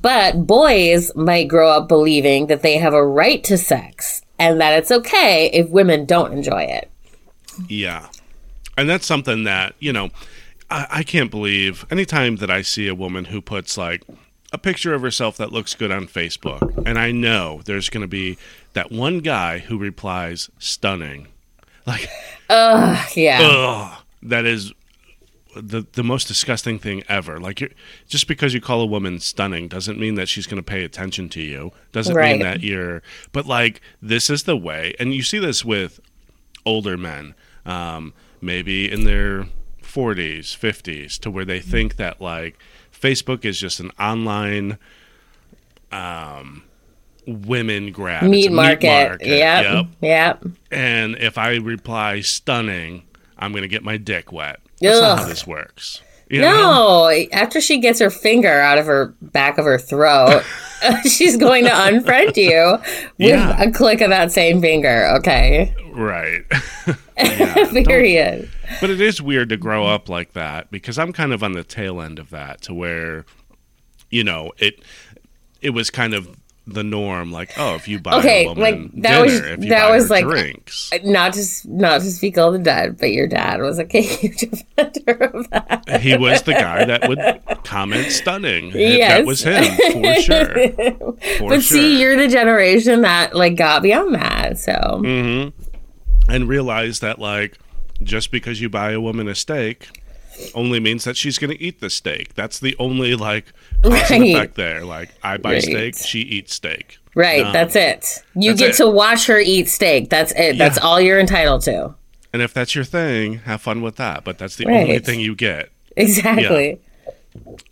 [0.01, 4.77] But boys might grow up believing that they have a right to sex and that
[4.77, 6.91] it's okay if women don't enjoy it.
[7.67, 8.07] Yeah.
[8.77, 10.09] And that's something that, you know,
[10.69, 14.03] I, I can't believe anytime that I see a woman who puts like
[14.51, 18.07] a picture of herself that looks good on Facebook, and I know there's going to
[18.07, 18.37] be
[18.73, 21.27] that one guy who replies, stunning.
[21.85, 22.07] Like,
[22.49, 23.39] ugh Yeah.
[23.41, 24.71] ugh, that is
[25.55, 27.39] the the most disgusting thing ever.
[27.39, 27.71] Like, you're,
[28.07, 31.29] just because you call a woman stunning doesn't mean that she's going to pay attention
[31.29, 31.71] to you.
[31.91, 32.31] Doesn't Right.
[32.31, 33.01] mean that you're.
[33.33, 35.99] But like, this is the way, and you see this with
[36.65, 39.47] older men, um, maybe in their
[39.81, 42.59] 40s, 50s, to where they think that like
[42.91, 44.77] Facebook is just an online.
[45.91, 46.63] Um,
[47.27, 49.21] women grab It's meat market.
[49.21, 49.63] Yep.
[49.63, 49.85] Yep.
[50.01, 50.45] Yep.
[50.71, 53.03] And if I reply stunning,
[53.37, 54.59] I'm going to get my dick wet.
[54.81, 56.01] That's not how this works.
[56.29, 56.51] You know?
[57.09, 60.43] No, after she gets her finger out of her back of her throat,
[61.03, 62.77] she's going to unfriend you
[63.17, 63.61] with Yeah.
[63.61, 65.07] a click of that same finger.
[65.17, 65.73] Okay.
[65.93, 66.43] Right.
[67.17, 67.71] Yeah.
[67.85, 68.49] Period.
[68.81, 71.63] But it is weird to grow up like that because I'm kind of on the
[71.63, 73.25] tail end of that to where,
[74.09, 74.83] you know, it
[75.61, 77.29] it was kind of the norm.
[77.31, 79.91] Like, oh, if you buy Okay, a woman like, that dinner, was- if you that
[79.91, 83.59] was, like, drinks, not to s- not to speak all the dead, but your dad
[83.61, 85.99] was like a huge defender of that.
[86.01, 87.19] he was the guy that would
[87.65, 88.71] comment stunning.
[88.73, 89.09] Yes.
[89.19, 90.71] That was him for sure.
[91.37, 91.61] For but sure.
[91.61, 94.57] see, you're the generation that like got beyond that.
[94.57, 95.51] So Mm.
[96.27, 97.57] And realize that like
[98.01, 99.87] just because you buy a woman a steak
[100.55, 102.33] only means that she's going to eat the steak.
[102.33, 104.21] That's the only like cause Right.
[104.21, 104.83] effect there.
[104.83, 105.63] Like I buy Right.
[105.63, 106.97] steak, she eats steak.
[107.15, 107.51] right, No.
[107.51, 108.23] that's it.
[108.33, 108.75] You That's get it.
[108.77, 110.09] to watch her eat steak.
[110.09, 110.57] That's it.
[110.57, 110.83] That's Yeah.
[110.83, 111.93] all you're entitled to.
[112.33, 114.23] And if that's your thing, have fun with that.
[114.23, 115.69] But that's the only thing you get.
[115.95, 116.79] Exactly.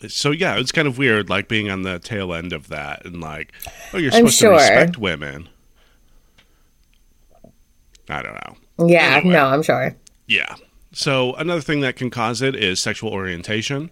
[0.07, 3.19] So yeah, it's kind of weird, like being on the tail end of that, and
[3.21, 3.51] like,
[3.93, 4.49] oh, you're supposed sure.
[4.51, 5.49] to respect women.
[8.11, 8.87] I don't know.
[8.87, 9.17] Yeah.
[9.17, 9.33] Anyway.
[9.33, 9.95] No, I'm sure.
[10.27, 10.55] Yeah.
[10.93, 13.91] So another thing that can cause it is sexual orientation.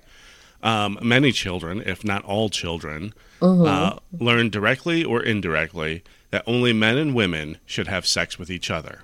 [0.61, 6.97] Um, many children, if not all children, uh, learn directly or indirectly that only men
[6.97, 9.03] and women should have sex with each other.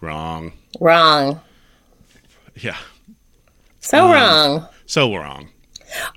[0.00, 0.52] Wrong.
[0.80, 1.40] Wrong.
[2.56, 2.76] Yeah.
[3.80, 4.68] So wrong.
[4.86, 5.48] So wrong.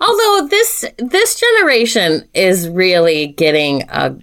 [0.02, 4.16] Although this this generation is really getting a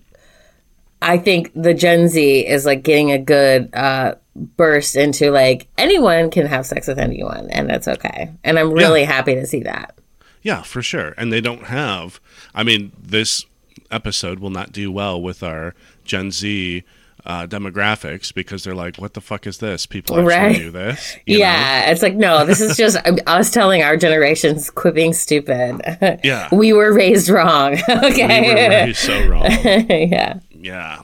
[1.04, 6.30] I think the Gen Z is like getting a good uh burst into like anyone
[6.30, 8.32] can have sex with anyone and that's okay.
[8.42, 9.96] And I'm really happy to see that.
[10.42, 11.14] Yeah, for sure.
[11.16, 12.20] And they don't have.
[12.54, 13.46] I mean, this
[13.90, 16.82] episode will not do well with our Gen Z
[17.26, 19.86] uh, demographics because they're like, "What the fuck is this?
[19.86, 20.56] People actually Right.
[20.58, 21.44] do this?" you know?
[21.44, 25.80] yeah, it's like no, this is just us telling our generation's quit being stupid.
[26.22, 26.48] Yeah.
[26.52, 27.78] we were raised wrong.
[27.88, 28.84] We were okay.
[28.86, 29.46] raised so wrong.
[29.88, 30.40] yeah.
[30.64, 31.02] Yeah.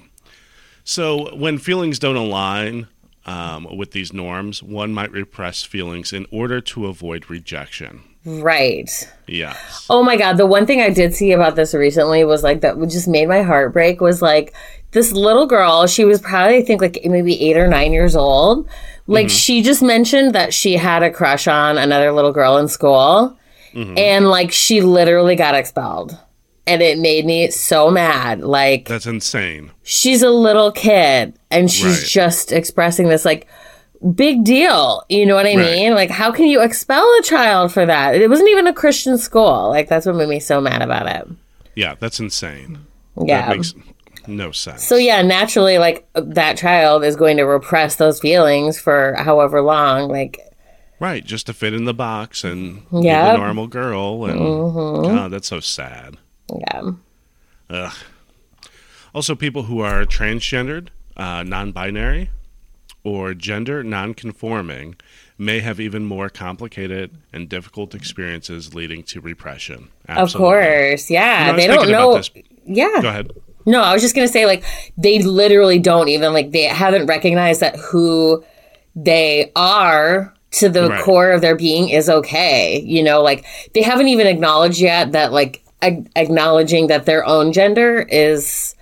[0.84, 2.88] So when feelings don't align
[3.26, 8.02] um, with these norms, one might repress feelings in order to avoid rejection.
[8.24, 8.90] Right.
[9.26, 9.56] Yeah.
[9.88, 12.78] Oh my god, the one thing I did see about this recently was like that
[12.88, 14.54] just made my heart break was like
[14.92, 18.68] this little girl, she was probably I think like maybe 8 or 9 years old.
[19.06, 23.36] Like she just mentioned that she had a crush on another little girl in school
[23.74, 26.16] and like she literally got expelled.
[26.66, 28.40] And it made me so mad.
[28.42, 29.72] Like That's insane.
[29.82, 32.06] she's a little kid and she's Right.
[32.06, 33.46] just expressing this like
[34.14, 35.58] big deal you know what i Right.
[35.76, 39.18] mean like how can you expel a child for that it wasn't even a christian
[39.18, 41.28] school like that's what made me so mad about it
[41.76, 42.78] Yeah, that's insane.
[43.22, 43.74] yeah That makes
[44.26, 44.84] no sense.
[44.84, 50.08] so yeah naturally like that child is going to repress those feelings for however long
[50.08, 50.40] like
[50.98, 53.32] Right, just to fit in the box and be Yep.
[53.32, 54.26] the normal girl.
[54.26, 55.14] And mm-hmm.
[55.16, 56.18] God, that's so sad.
[56.58, 56.90] Yeah
[57.70, 57.92] Ugh.
[59.14, 62.30] Also, people who are transgendered, uh, non binary,
[63.02, 64.94] or gender non conforming
[65.38, 69.88] may have even more complicated and difficult experiences leading to repression.
[70.08, 72.20] of course yeah You know, they don't know
[72.66, 73.30] yeah Go ahead.
[73.66, 74.64] No, I was just gonna say like
[74.96, 78.44] they literally don't even like they haven't recognized that who
[78.96, 81.02] they are to the Right.
[81.04, 82.80] core of their being is okay.
[82.80, 88.00] You know, like they haven't even acknowledged yet that like acknowledging that their own gender
[88.08, 88.74] is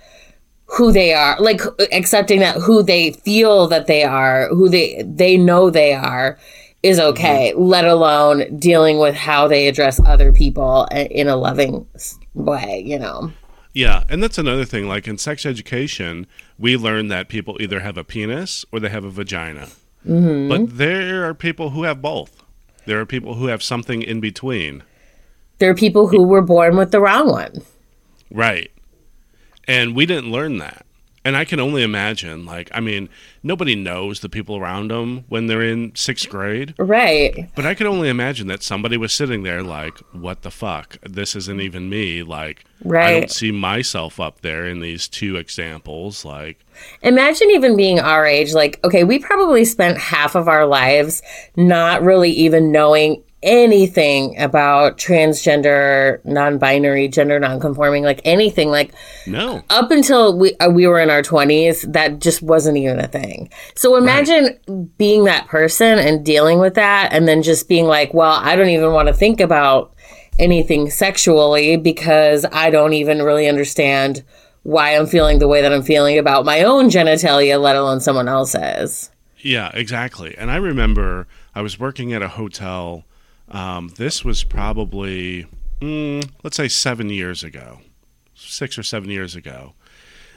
[0.65, 5.35] who they are like accepting that who they feel that they are who they they
[5.35, 6.37] know they are
[6.83, 11.87] is okay let alone dealing with how they address other people in a loving
[12.35, 13.31] way you know
[13.73, 14.87] Yeah, and that's another thing.
[14.87, 16.25] Like in sex education,
[16.57, 19.69] we learn that people either have a penis or they have a vagina.
[20.07, 20.49] Mm-hmm.
[20.49, 22.43] But there are people who have both.
[22.85, 24.83] There are people who have something in between.
[25.59, 27.61] There are people who were born with the wrong one.
[28.31, 28.71] Right.
[29.67, 30.85] And we didn't learn that.
[31.25, 33.09] And I can only imagine, like, I mean,
[33.43, 36.73] nobody knows the people around them when they're in sixth grade.
[36.79, 37.49] Right.
[37.55, 40.97] But I can only imagine that somebody was sitting there like, what the fuck?
[41.03, 42.23] This isn't even me.
[42.23, 46.23] Like, I don't see myself up there in these two examples.
[46.23, 46.65] Like,
[47.01, 48.53] Imagine even being our age.
[48.53, 51.21] Like, okay, we probably spent half of our lives
[51.57, 58.69] not really even knowing anything about transgender, non binary, gender non conforming, like anything.
[58.69, 58.93] Like,
[59.27, 59.63] no.
[59.69, 63.49] up until we uh, we were in our 20s that just wasn't even a thing
[63.75, 68.39] so imagine being that person and dealing with that and then just being like well
[68.43, 69.93] i don't even want to think about
[70.39, 74.23] anything sexually because i don't even really understand
[74.63, 78.27] why i'm feeling the way that i'm feeling about my own genitalia let alone someone
[78.27, 80.37] else's Yeah, exactly.
[80.37, 83.05] And I remember I was working at a hotel.
[83.51, 85.47] Um, this was probably,
[85.81, 87.79] mm, let's say, seven years ago,
[88.35, 89.73] six or seven years ago.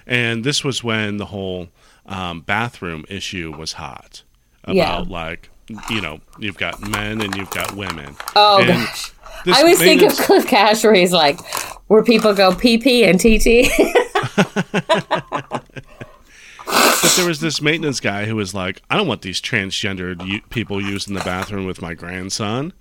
[0.06, 1.68] And this was when the whole
[2.06, 4.22] um, bathroom issue was hot.
[4.64, 4.98] About Yeah.
[5.08, 5.48] like
[5.88, 8.14] you know, you've got men and you've got women.
[8.36, 9.12] Oh And gosh.
[9.44, 11.40] this I always think of Cliff Cash where he's like,
[11.88, 13.70] where people go PP and TT.
[16.64, 20.40] But there was this maintenance guy who was like, I don't want these transgendered u-
[20.50, 22.72] people using the bathroom with my grandson.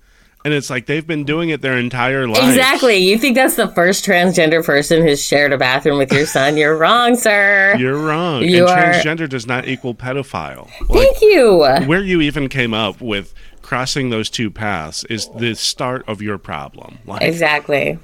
[0.44, 2.42] And it's like they've been doing it their entire life.
[2.42, 2.96] exactly.
[2.96, 6.56] You think that's the first transgender person who's shared a bathroom with your son?
[6.56, 7.76] You're wrong, sir.
[7.78, 8.42] You're wrong.
[8.42, 10.68] You and are- transgender does not equal pedophile.
[10.88, 11.58] Like, Thank you.
[11.86, 16.38] where you even came up with crossing those two paths is the start of your
[16.38, 16.98] problem.
[17.06, 17.98] Like, Exactly.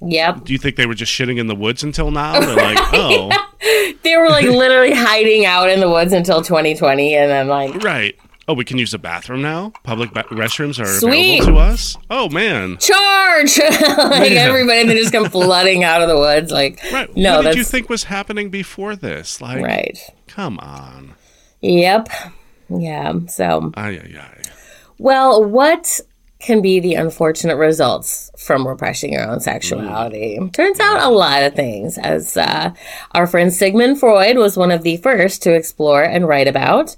[0.00, 0.44] Yep.
[0.44, 2.40] do you think they were just shitting in the woods until now?
[2.40, 3.30] They're like, oh,
[4.02, 8.16] They were like literally hiding out in the woods until 2020, and then like, right.
[8.52, 9.72] Oh, we can use the bathroom now.
[9.82, 11.38] Public ba- restrooms are Sweet.
[11.40, 11.96] available to us.
[12.10, 13.58] Oh man, charge!
[13.58, 14.40] like Yeah.
[14.46, 16.52] everybody, and they just come flooding out of the woods.
[16.52, 17.08] Like, right.
[17.16, 19.40] no, what did you think was happening before this?
[19.40, 19.98] Like, right.
[20.28, 21.14] come on.
[21.62, 22.10] Yep.
[22.68, 23.14] Yeah.
[23.28, 24.42] So, Ay ay ay.
[24.98, 25.98] well, what
[26.42, 30.38] can be the unfortunate results from repressing your own sexuality?
[30.52, 32.74] Turns out a lot of things, as uh,
[33.12, 36.96] our friend Sigmund Freud was one of the first to explore and write about.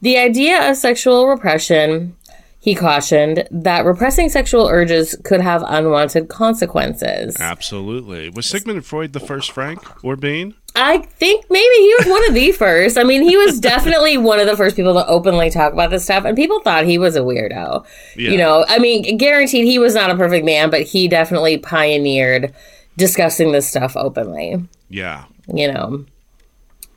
[0.00, 2.16] The idea of sexual repression,
[2.66, 7.36] he cautioned that repressing sexual urges could have unwanted consequences.
[7.40, 8.28] Absolutely.
[8.30, 10.52] Was Sigmund Freud the first Frank or Bean?
[10.74, 12.98] I think maybe he was one of the first.
[12.98, 16.02] I mean, he was definitely one of the first people to openly talk about this
[16.02, 17.86] stuff, and people thought he was a weirdo.
[18.16, 18.30] Yeah.
[18.32, 22.52] You know, I mean, guaranteed he was not a perfect man, but he definitely pioneered
[22.96, 24.56] discussing this stuff openly,
[24.88, 25.26] Yeah.
[25.54, 26.04] you know.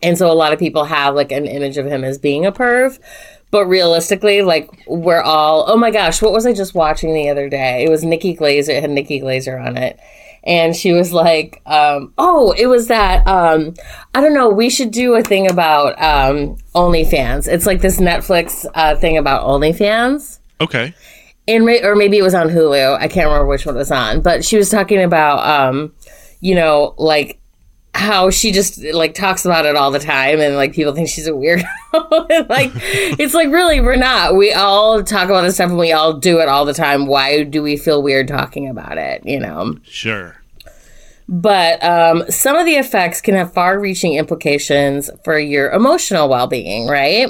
[0.01, 2.51] And so a lot of people have like an image of him as being a
[2.51, 2.97] perv.
[3.52, 7.50] But realistically, like we're all oh my gosh, what was I just watching the other
[7.50, 7.84] day?
[7.84, 10.00] It was Nikki Glazer, it had Nikki Glazer on it.
[10.44, 13.74] And she was like, um, oh, it was that um,
[14.16, 17.48] I don't know, we should do a thing about um OnlyFans.
[17.48, 20.94] It's like this Netflix uh, thing about OnlyFans Okay.
[21.48, 22.98] and ma- or maybe it was on Hulu.
[23.00, 25.94] I can't remember which one it was on, but she was talking about, um,
[26.40, 27.38] you know, like
[28.00, 31.28] how she just like talks about it all the time, and like people think she's
[31.28, 31.66] a weirdo.
[32.30, 34.36] and, like it's like really we're not.
[34.36, 37.06] We all talk about this stuff and we all do it all the time.
[37.06, 39.26] Why do we feel weird talking about it?
[39.26, 39.76] You know.
[39.84, 40.38] Sure.
[41.28, 47.30] But um, some of the effects can have far-reaching implications for your emotional well-being, right?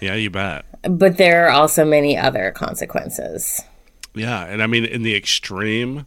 [0.00, 0.64] Yeah, you bet.
[0.82, 3.62] But there are also many other consequences.
[4.16, 6.06] Yeah, and I mean, in the extreme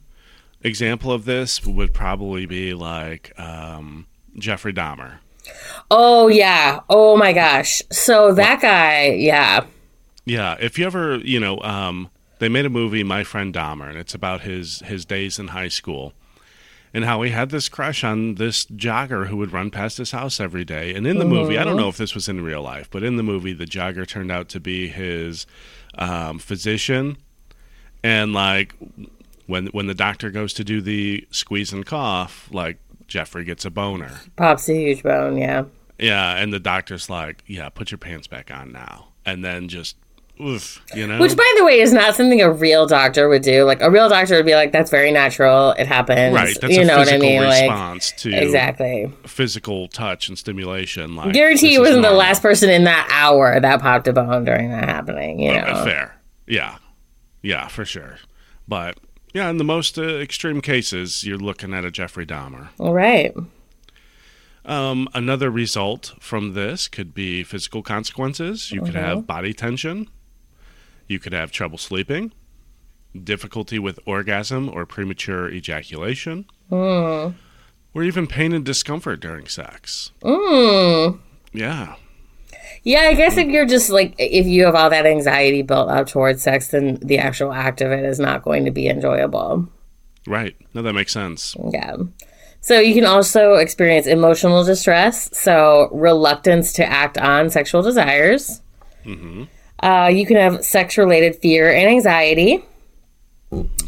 [0.61, 5.19] example of this would probably be like um, Jeffrey Dahmer.
[5.89, 6.79] Oh yeah.
[6.89, 7.81] Oh my gosh.
[7.91, 9.65] So that guy, yeah.
[10.25, 13.97] Yeah, if you ever, you know, um, they made a movie, My Friend Dahmer, and
[13.97, 16.13] it's about his his days in high school,
[16.93, 20.39] and how he had this crush on this jogger who would run past his house
[20.39, 20.93] every day.
[20.93, 23.17] And in the movie, I don't know if this was in real life, but in
[23.17, 25.47] the movie, the jogger turned out to be his
[25.97, 27.17] um, physician,
[28.03, 28.75] and like
[29.49, 33.71] when when the doctor goes to do the squeeze and cough, like Jeffrey gets a
[33.71, 34.11] boner.
[34.35, 35.63] Pops a huge bone, yeah.
[35.97, 39.97] Yeah, and the doctor's like, "Yeah, put your pants back on now," and then just,
[40.39, 41.19] oof, you know.
[41.19, 43.63] Which by the way is not something a real doctor would do.
[43.63, 45.71] Like a real doctor would be like, That's very natural.
[45.71, 46.33] It happens.
[46.35, 47.43] Right, that's you a know what I physical mean?
[47.43, 49.11] Like response to Exactly.
[49.25, 51.15] physical touch and stimulation.
[51.15, 54.69] Like Guarantee is wasn't the last person in that hour that popped a bone during
[54.69, 55.83] that happening, you know.
[55.83, 56.15] Fair,
[56.47, 56.77] yeah,
[57.41, 58.19] yeah, for sure.
[58.69, 58.99] But
[59.33, 62.69] yeah, in the most uh, extreme cases, you're looking at a Jeffrey Dahmer.
[62.79, 63.33] All right.
[64.65, 68.71] Um, another result from this could be physical consequences.
[68.71, 69.05] You could Mm-hmm.
[69.17, 70.07] have body tension.
[71.07, 72.33] You could have trouble sleeping,
[73.23, 77.29] difficulty with orgasm or premature ejaculation, Hmm.
[77.95, 80.11] or even pain and discomfort during sex.
[80.21, 81.19] Mm.
[81.51, 81.95] Yeah.
[82.83, 86.07] Yeah, I guess if you're just like if you have all that anxiety built up
[86.07, 89.67] towards sex, then the actual act of it is not going to be enjoyable.
[90.25, 90.55] Right.
[90.73, 91.55] No, that makes sense.
[91.71, 91.97] Yeah.
[92.61, 98.61] So you can also experience emotional distress, so reluctance to act on sexual desires.
[99.81, 102.63] Uh, you can have sex-related fear and anxiety.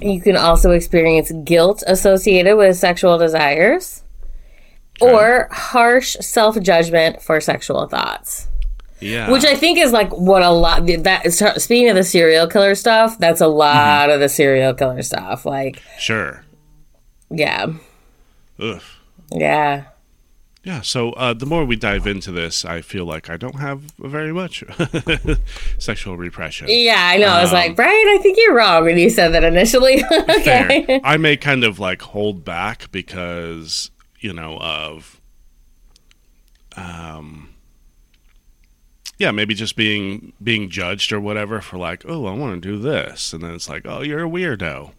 [0.02, 4.04] You can also experience guilt associated with sexual desires,
[5.02, 8.48] or harsh self-judgment for sexual thoughts.
[9.02, 9.32] Yeah.
[9.32, 13.18] Which I think is like what a lot that speaking of the serial killer stuff,
[13.18, 15.46] that's a lot of the serial killer stuff.
[15.46, 16.44] Like, sure.
[17.30, 17.68] yeah,
[18.60, 18.82] Ugh.
[19.32, 19.86] yeah.
[20.64, 23.82] Yeah, so uh, the more we dive into this, I feel like I don't have
[23.98, 24.64] very much
[25.80, 26.68] sexual repression.
[26.70, 27.30] Yeah, I know.
[27.30, 30.04] I was Um, like, Brian, I think you're wrong when you said that initially.
[30.12, 30.86] okay.
[30.86, 31.00] Fair.
[31.04, 33.90] I may kind of like hold back because,
[34.20, 35.20] you know, of
[36.78, 37.50] um
[39.22, 42.80] yeah, maybe just being being judged or whatever for like, oh, I want to do
[42.80, 44.92] this, and then it's like, oh, you're a weirdo.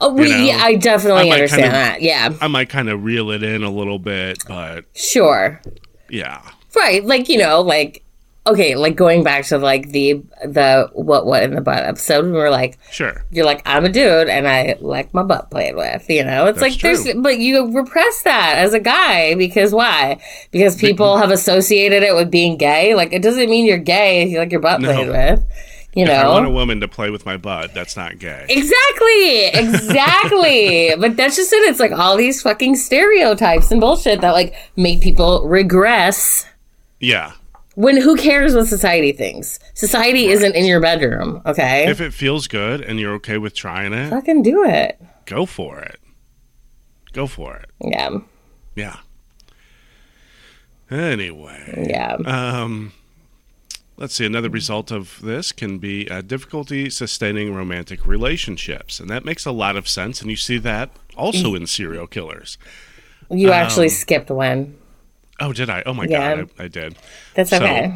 [0.00, 2.00] Oh, we, know, yeah, I definitely I understand kinda- that.
[2.02, 5.60] Yeah, I might kind of reel it in a little bit, but sure.
[6.08, 6.42] yeah,
[6.76, 8.03] Right, like you know, like
[8.46, 12.50] okay, like going back to like the the what what in the butt episode, we're
[12.50, 16.08] like, sure, you're like, I'm a dude and I like my butt played with.
[16.08, 20.20] You know, it's That's like there's, but you repress that as a guy because why?
[20.50, 22.94] Because people have associated it with being gay.
[22.94, 24.92] Like it doesn't mean you're gay if you like your butt No.
[24.92, 25.44] played with.
[25.96, 28.46] You if I want a woman to play with my butt, that's not gay.
[28.48, 30.92] Exactly, exactly.
[30.98, 31.56] but that's just it.
[31.70, 36.46] It's like all these fucking stereotypes and bullshit that like make people regress
[37.00, 37.32] yeah,
[37.74, 39.58] when who cares what society thinks?
[39.74, 41.86] Society isn't in your bedroom, okay?
[41.88, 45.00] if it feels good and you're okay with trying it, Fucking do it.
[45.26, 45.98] go for it.
[47.12, 47.70] Go for it.
[47.80, 48.18] Yeah.
[48.74, 48.96] Yeah.
[50.90, 52.14] Anyway, Yeah.
[52.26, 52.92] um,
[53.96, 54.26] let's see.
[54.26, 59.50] Another result of this can be uh, difficulty sustaining romantic relationships, and that makes a
[59.52, 60.20] lot of sense.
[60.20, 62.58] And you see that also in serial killers.
[63.30, 64.76] You actually um, skipped one.
[65.40, 65.82] Oh, did I?
[65.86, 66.36] Oh my Yeah.
[66.36, 66.96] god, I, I did.
[67.34, 67.92] That's so- okay.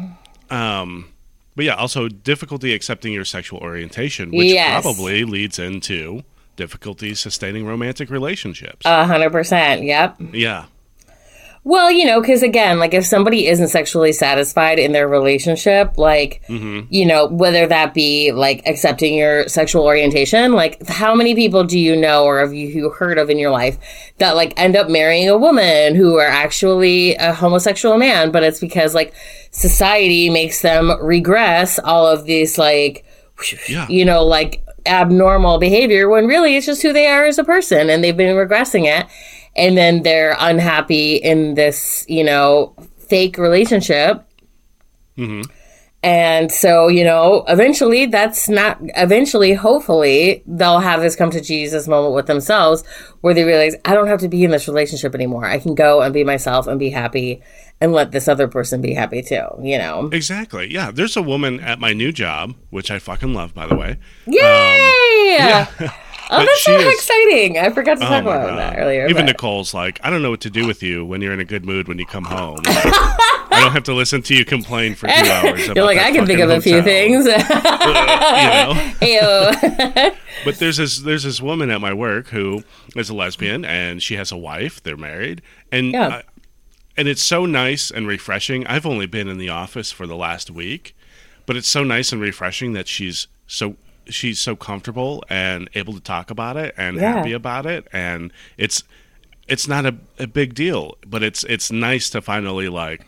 [0.49, 1.09] Um,
[1.55, 4.81] but yeah, also difficulty accepting your sexual orientation, which Yes.
[4.81, 6.23] probably leads into
[6.55, 8.85] difficulty sustaining romantic relationships.
[8.85, 9.83] A hundred percent.
[9.83, 10.17] Yep.
[10.33, 10.65] yeah,
[11.69, 16.41] Well, you know, because again, like if somebody isn't sexually satisfied in their relationship, like,
[16.49, 16.87] Mm-hmm.
[16.89, 21.77] you know, whether that be like accepting your sexual orientation, like how many people do
[21.77, 23.77] you know or have you heard of in your life
[24.17, 28.59] that like end up marrying a woman who are actually a homosexual man, but it's
[28.59, 29.13] because like
[29.51, 33.05] society makes them regress all of these like,
[33.67, 33.85] Yeah.
[33.89, 37.91] you know, like abnormal behavior when really it's just who they are as a person
[37.91, 39.05] and they've been regressing it
[39.59, 44.25] and then they're unhappy in this, you know, fake relationship.
[45.17, 45.51] Mm-hmm.
[46.01, 51.89] And so, you know, eventually that's not, eventually, hopefully, they'll have this come to Jesus
[51.89, 52.85] moment with themselves
[53.19, 55.43] where they realize, I don't have to be in this relationship anymore.
[55.43, 57.43] I can go and be myself and be happy
[57.81, 60.07] and let this other person be happy too, you know?
[60.13, 60.71] exactly.
[60.71, 63.99] Yeah, there's a woman at my new job, which I fucking love, by the way.
[64.25, 65.37] Yay!
[65.37, 65.89] Um,
[66.31, 67.57] Oh, But that's so is- exciting.
[67.57, 68.57] I forgot to Oh talk about God.
[68.59, 69.05] that earlier.
[69.07, 71.39] Even but- Nicole's like, I don't know what to do with you when you're in
[71.39, 72.59] a good mood when you come home.
[72.65, 75.61] I don't have to listen to you complain for two hours.
[75.65, 77.27] You're about like, I can think of a few hotel." things.
[77.91, 80.11] Uh, you know.
[80.45, 82.63] But there's this there's this woman at my work who
[82.95, 84.81] is a lesbian and she has a wife.
[84.83, 86.07] They're married, and Yeah.
[86.07, 86.23] I-
[86.97, 88.67] and it's so nice and refreshing.
[88.67, 90.95] I've only been in the office for the last week,
[91.45, 93.75] but it's so nice and refreshing that she's so
[94.09, 97.13] she's so comfortable and able to talk about it and Yeah.
[97.17, 98.83] happy about it, and it's
[99.47, 103.05] it's not a, a big deal, but it's it's nice to finally like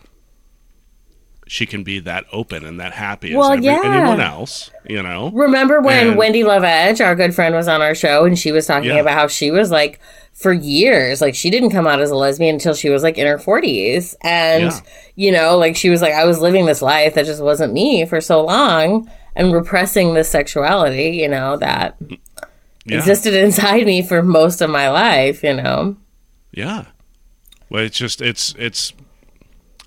[1.48, 3.82] she can be that open and that happy Well, as every, yeah.
[3.84, 5.32] anyone else, you know.
[5.34, 8.54] Remember when And- Wendy Love Edge, our good friend, was on our show and she
[8.54, 8.98] was talking Yeah.
[9.02, 10.00] about how she was like,
[10.34, 13.28] for years, like she didn't come out as a lesbian until she was like in
[13.28, 14.16] her 40s.
[14.22, 14.80] And, Yeah.
[15.16, 18.06] you know, like she was like, I was living this life that just wasn't me
[18.06, 21.96] for so long and repressing this sexuality, you know, that
[22.86, 22.98] Yeah.
[22.98, 25.96] existed inside me for most of my life, you know.
[26.52, 26.86] Yeah.
[27.70, 28.94] Well, it's just it's it's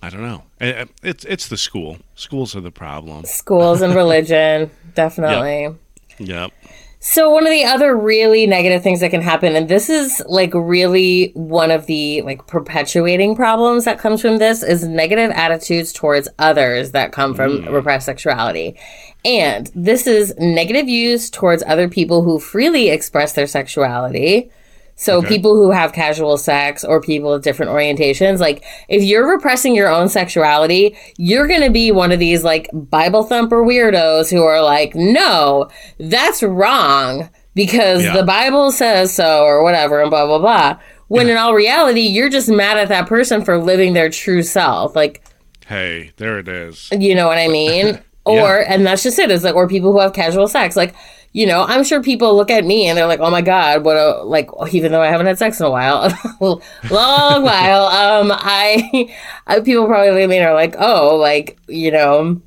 [0.02, 0.42] I don't know.
[0.60, 1.98] Eh, eh, It's it's the school.
[2.14, 3.24] Schools are the problem.
[3.24, 5.74] Schools and religion, definitely.
[6.18, 6.52] Yep.
[7.00, 10.52] So one of the other really negative things that can happen, and this is like
[10.54, 16.28] really one of the like perpetuating problems that comes from this, is negative attitudes towards
[16.38, 18.76] others that come from repressed sexuality.
[19.24, 24.50] And this is negative views towards other people who freely express their sexuality.
[24.96, 25.26] So Okay.
[25.28, 29.88] people who have casual sex or people with different orientations, like if you're repressing your
[29.88, 34.62] own sexuality, you're going to be one of these like Bible thumper weirdos who are
[34.62, 35.68] like, no,
[35.98, 38.16] that's wrong because Yeah.
[38.16, 40.78] the Bible says so or whatever and blah, blah, blah.
[41.08, 44.94] When in all reality, you're just mad at that person for living their true self.
[44.94, 45.22] Like,
[45.66, 46.88] Hey, there it is.
[46.92, 47.98] you know what I mean?
[48.26, 49.30] Or, and that's just it.
[49.30, 50.76] It's like, or people who have casual sex.
[50.76, 50.94] Like,
[51.34, 53.96] you know, I'm sure people look at me and they're like, oh my God, what
[53.96, 56.08] a, like, even though I haven't had sex in a while,
[56.40, 59.12] long while, um, I,
[59.46, 62.40] I, people probably look at me and are like, oh, like, you know,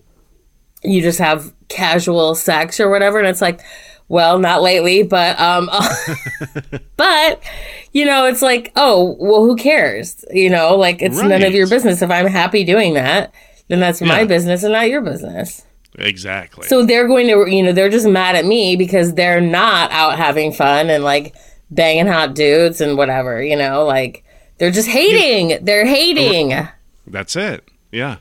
[0.83, 3.19] you just have casual sex or whatever.
[3.19, 3.61] And it's like,
[4.07, 5.69] well, not lately, but, um,
[6.97, 7.43] but,
[7.91, 10.23] you know, it's like, oh, well, who cares?
[10.31, 12.01] You know, like, it's none of your business.
[12.01, 13.33] If I'm happy doing that,
[13.67, 15.66] then that's my business and not your business.
[15.97, 16.67] Exactly.
[16.67, 20.17] So they're going to, you know, they're just mad at me because they're not out
[20.17, 21.35] having fun and like
[21.71, 24.23] banging hot dudes and whatever, you know, like
[24.57, 25.63] they're just hating.
[25.65, 26.67] They're hating.
[27.07, 27.67] That's it.
[27.91, 28.17] Yeah.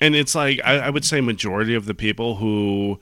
[0.00, 3.00] and it's like I, I would say majority of the people who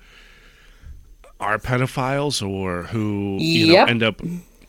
[1.41, 4.21] are pedophiles or who you know end up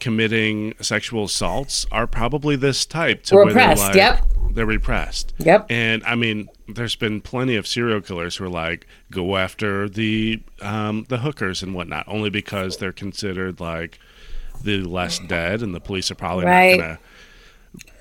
[0.03, 4.27] committing sexual assaults are probably this type to where Repressed, they're like yep.
[4.51, 5.33] they're repressed.
[5.37, 5.67] Yep.
[5.69, 10.43] And I mean, there's been plenty of serial killers who are like go after the
[10.61, 13.97] um, the hookers and whatnot, only because they're considered like
[14.61, 16.77] the less dead, and the police are probably Right.
[16.77, 16.99] not gonna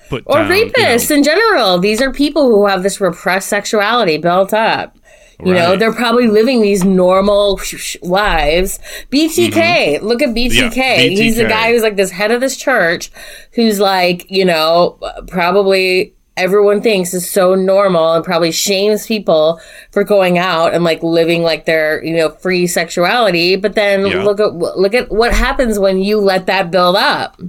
[0.09, 1.79] put or down, you know- rapists in general.
[1.79, 4.97] These are people who have this repressed sexuality built up.
[5.43, 7.59] You know, they're probably living these normal
[8.01, 8.79] lives.
[9.11, 10.71] BTK, look at BTK.
[10.71, 10.79] Mm-hmm.
[10.79, 13.11] Yeah, He's the guy who's like this head of this church
[13.53, 19.59] who's like, you know, probably everyone thinks is so normal and probably shames people
[19.91, 23.55] for going out and like living like their, you know, free sexuality.
[23.55, 24.23] But then Yeah.
[24.23, 27.39] look at look at what happens when you let that build up.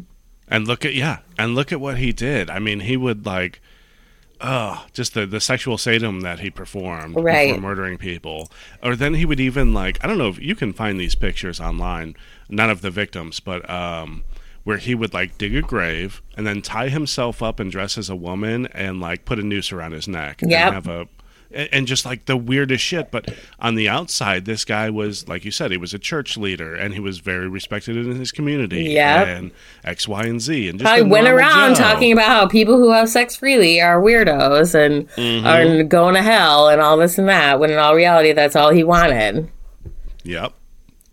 [0.49, 2.51] And look at yeah, and look at what he did.
[2.51, 3.61] I mean, he would like,
[4.45, 7.49] oh, just the the sexual sadism that he performed Right.
[7.55, 8.51] before murdering people.
[8.83, 11.61] Or then he would even like, I don't know if you can find these pictures
[11.61, 12.15] online,
[12.49, 14.23] none of the victims, but um,
[14.65, 18.09] where he would like dig a grave and then tie himself up and dress as
[18.11, 20.51] a woman and like put a noose around his neck Yep.
[20.67, 21.09] and have a.
[21.55, 25.45] And and just like the weirdest shit, but on the outside, this guy was like
[25.45, 28.85] you said, he was a church leader and he was very respected in his community.
[28.85, 29.51] Yeah, and
[29.85, 31.83] X, Y, and Z, and just I went around Joe.
[31.83, 35.47] talking about how people who have sex freely are weirdos and Mm-hmm.
[35.47, 38.71] are going to hell and all this and that, when in all reality, that's all
[38.71, 39.51] he wanted.
[40.25, 40.53] Yep.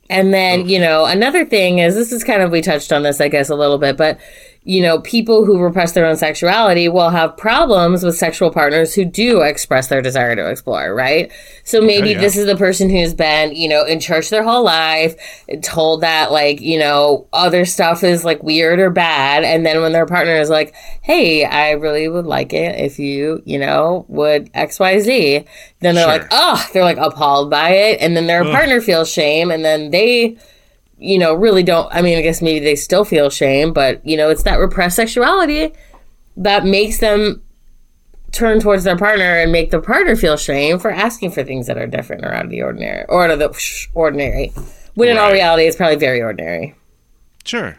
[0.09, 3.21] And then, you know, another thing is this is kind of, we touched on this,
[3.21, 4.19] I guess, a little bit, but,
[4.63, 9.03] you know, people who repress their own sexuality will have problems with sexual partners who
[9.03, 11.31] do express their desire to explore, right?
[11.63, 12.19] So maybe yeah.
[12.19, 15.15] this is the person who's been, you know, in church their whole life,
[15.63, 19.43] told that, like, you know, other stuff is like weird or bad.
[19.43, 23.41] And then when their partner is like, hey, I really would like it if you,
[23.45, 25.43] you know, would XYZ,
[25.79, 26.19] then they're Sure.
[26.19, 27.99] like, oh, they're like appalled by it.
[27.99, 29.49] And then their partner feels shame.
[29.49, 30.37] And then they,
[31.01, 31.93] you know, really don't.
[31.93, 34.95] I mean, I guess maybe they still feel shame, but, you know, it's that repressed
[34.95, 35.73] sexuality
[36.37, 37.41] that makes them
[38.31, 41.77] turn towards their partner and make their partner feel shame for asking for things that
[41.77, 44.53] are different or out of the ordinary or out of the ordinary.
[44.93, 46.75] When in all reality, it's probably very ordinary.
[47.43, 47.77] Sure.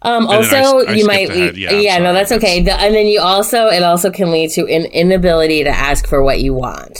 [0.00, 1.56] Um, then I also, you might, ahead.
[1.56, 2.60] Yeah, yeah, no, that's okay.
[2.62, 6.22] The, and then you also, it also can lead to an inability to ask for
[6.22, 6.98] what you want.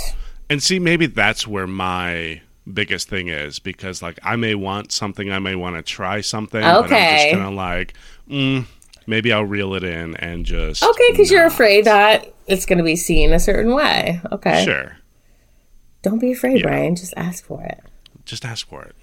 [0.48, 5.32] And see, maybe that's where my biggest thing is because, like, I may want something,
[5.32, 7.30] I may want to try something, but I'm Okay.
[7.30, 7.94] just gonna like,
[8.28, 8.66] mm,
[9.06, 12.84] maybe I'll reel it in and just Okay, because you're afraid that it's going to
[12.84, 14.20] be seen a certain way.
[14.32, 14.64] Okay.
[14.64, 14.96] Sure,
[16.02, 16.62] Don't be afraid, Yeah.
[16.66, 16.96] Brian.
[16.96, 17.80] Just ask for it.
[18.24, 18.94] just ask for it.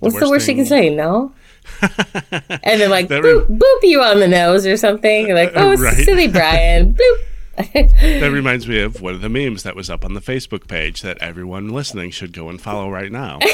[0.00, 0.88] What's the worst worst you can say?
[0.90, 1.32] No.
[1.82, 5.26] and then like boop, re- boop you on the nose or something.
[5.26, 6.04] You're like, oh, Right.
[6.04, 6.94] silly Brian.
[6.94, 7.18] Bloop.
[8.00, 11.02] That reminds me of one of the memes that was up on the Facebook page
[11.02, 13.38] that everyone listening should go and follow right now.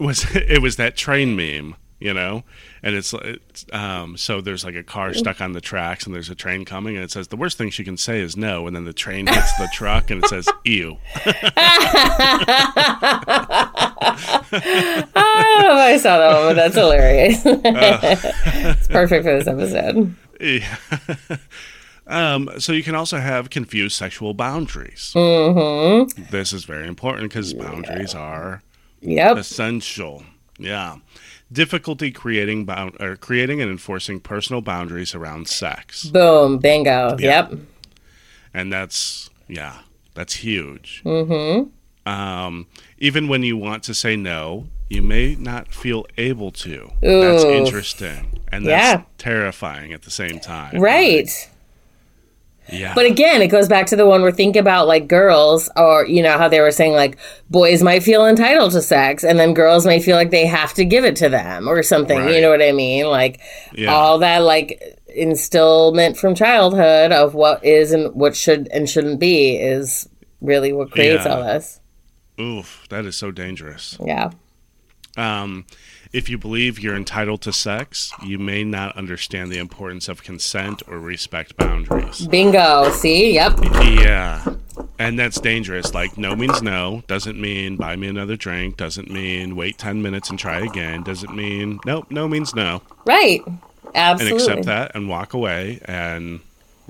[0.00, 2.44] was it was that train meme, you know?
[2.82, 6.30] And it's, it's um, so there's like a car stuck on the tracks and there's
[6.30, 8.76] a train coming and it says the worst thing she can say is no and
[8.76, 10.96] then the train hits the truck and it says ew.
[11.16, 11.34] I
[15.14, 17.42] don't know if I saw that one, that's hilarious.
[17.44, 20.14] it's perfect for this episode.
[20.40, 20.76] Yeah.
[22.08, 25.12] Um, so you can also have confused sexual boundaries.
[25.14, 26.22] Mm-hmm.
[26.30, 28.62] This is very important because boundaries are
[29.00, 29.36] Yep.
[29.36, 30.24] essential.
[30.58, 30.96] Yeah.
[31.52, 36.04] Difficulty creating bound or creating and enforcing personal boundaries around sex.
[36.06, 36.58] Boom.
[36.58, 37.16] Bingo.
[37.18, 37.54] Yep.
[38.52, 39.78] And that's yeah,
[40.14, 41.02] that's huge.
[41.04, 42.10] Mm-hmm.
[42.10, 42.66] Um,
[42.98, 46.90] even when you want to say no, you may not feel able to.
[47.02, 48.40] That's interesting.
[48.50, 49.02] And that's Yeah.
[49.18, 50.80] terrifying at the same time.
[50.80, 51.28] Right.
[52.70, 52.92] Yeah.
[52.94, 56.22] But again, it goes back to the one we're thinking about like girls, or you
[56.22, 57.18] know, how they were saying like
[57.50, 60.84] boys might feel entitled to sex, and then girls may feel like they have to
[60.84, 62.28] give it to them or something.
[62.28, 63.06] You know what I mean?
[63.06, 63.40] Like
[63.74, 63.92] Yeah.
[63.92, 64.82] all that like
[65.18, 70.08] instillment from childhood of what is and what should and shouldn't be is
[70.40, 71.34] really what creates Yeah.
[71.36, 71.80] all this.
[72.40, 73.96] Oof, that is so dangerous.
[74.04, 74.30] Yeah.
[75.16, 75.64] Um,
[76.12, 80.82] if you believe you're entitled to sex, you may not understand the importance of consent
[80.88, 82.26] or respect boundaries.
[82.26, 82.90] Bingo.
[82.90, 83.34] See?
[83.34, 83.58] Yep.
[83.62, 84.44] Yeah.
[84.98, 85.94] And that's dangerous.
[85.94, 87.02] Like, no means no.
[87.06, 88.76] Doesn't mean buy me another drink.
[88.76, 91.02] Doesn't mean wait 10 minutes and try again.
[91.02, 92.82] Doesn't mean nope, no means no.
[93.04, 93.42] Right.
[93.94, 94.42] Absolutely.
[94.42, 96.40] And accept that and walk away and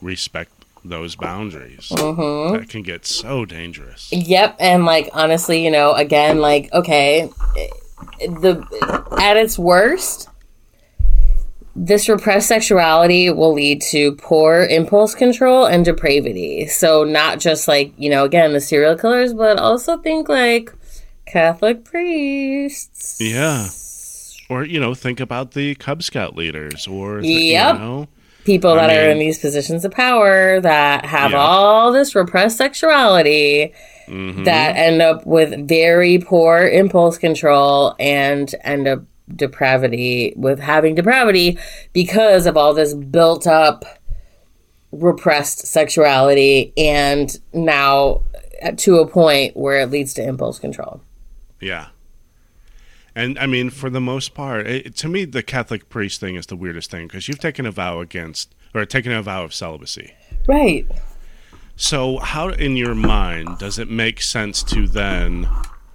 [0.00, 0.52] respect
[0.84, 1.90] those boundaries.
[1.90, 2.56] Mm-hmm.
[2.56, 4.10] That can get so dangerous.
[4.12, 7.30] Yep, and like honestly, you know, again, like okay,
[8.20, 8.66] the
[9.20, 10.28] at its worst,
[11.76, 16.66] this repressed sexuality will lead to poor impulse control and depravity.
[16.66, 20.72] So, not just like, you know, again, the serial killers, but also think like
[21.26, 23.18] Catholic priests.
[23.20, 23.68] Yeah.
[24.50, 27.74] Or, you know, think about the Cub Scout leaders or, Yep.
[27.74, 28.08] you know,
[28.44, 31.38] People I that are in these positions of power that have Yeah.
[31.38, 33.74] all this repressed sexuality
[34.08, 34.44] mhm.
[34.44, 39.02] that end up with very poor impulse control and end up
[39.34, 41.58] depravity with having depravity
[41.92, 43.84] because of all this built up
[44.90, 48.22] repressed sexuality and now
[48.76, 51.00] to a point where it leads to impulse control.
[51.60, 51.88] Yeah.
[53.14, 56.46] And I mean, for the most part, it, to me, the Catholic priest thing is
[56.46, 60.14] the weirdest thing because you've taken a vow against, or taken a vow of celibacy.
[60.46, 60.86] Right.
[61.80, 65.48] So, how in your mind does it make sense to then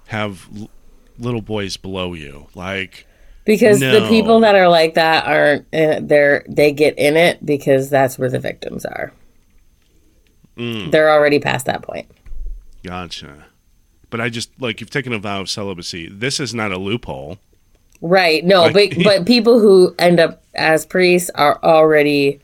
[0.06, 0.70] have l-
[1.18, 2.46] little boys below you?
[2.54, 3.06] Like,
[3.44, 7.90] Because the people that are like that aren't uh, they're they get in it because
[7.90, 9.12] that's where the victims are.
[10.56, 10.90] Mm.
[10.90, 12.06] They're already past that point.
[12.82, 13.46] gotcha.
[14.10, 16.08] But I just, like, you've taken a vow of celibacy.
[16.08, 17.38] This is not a loophole.
[18.00, 18.44] Right.
[18.44, 22.40] No, Like- but but people who end up as priests are already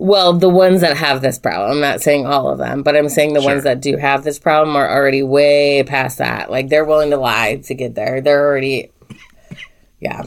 [0.00, 1.70] well, the ones that have this problem.
[1.72, 3.50] I'm not saying all of them, but I'm saying the Sure.
[3.52, 6.50] ones that do have this problem are already way past that.
[6.50, 8.20] Like they're willing to lie to get there.
[8.20, 8.90] They're already
[10.00, 10.22] Yeah.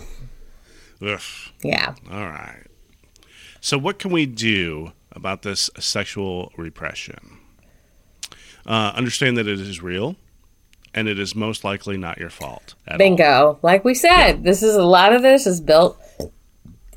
[1.02, 1.20] Ugh.
[1.64, 1.96] Yeah.
[2.12, 2.64] All right.
[3.60, 7.40] So, what can we do about this sexual repression?
[8.66, 10.16] Uh, understand that it is real,
[10.94, 12.76] and it is most likely not your fault.
[12.86, 12.98] At all.
[13.00, 13.60] Bingo.
[13.64, 15.98] Like we said, this is a lot of this is built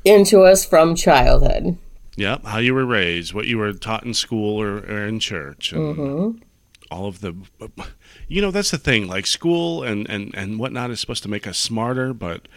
[0.05, 1.77] into us from childhood.
[2.17, 5.71] Yep, how you were raised, what you were taught in school or, or in church,
[5.71, 6.43] and
[6.91, 7.35] all of the.
[8.27, 9.07] You know, that's the thing.
[9.07, 12.47] Like school and, and, and whatnot is supposed to make us smarter, but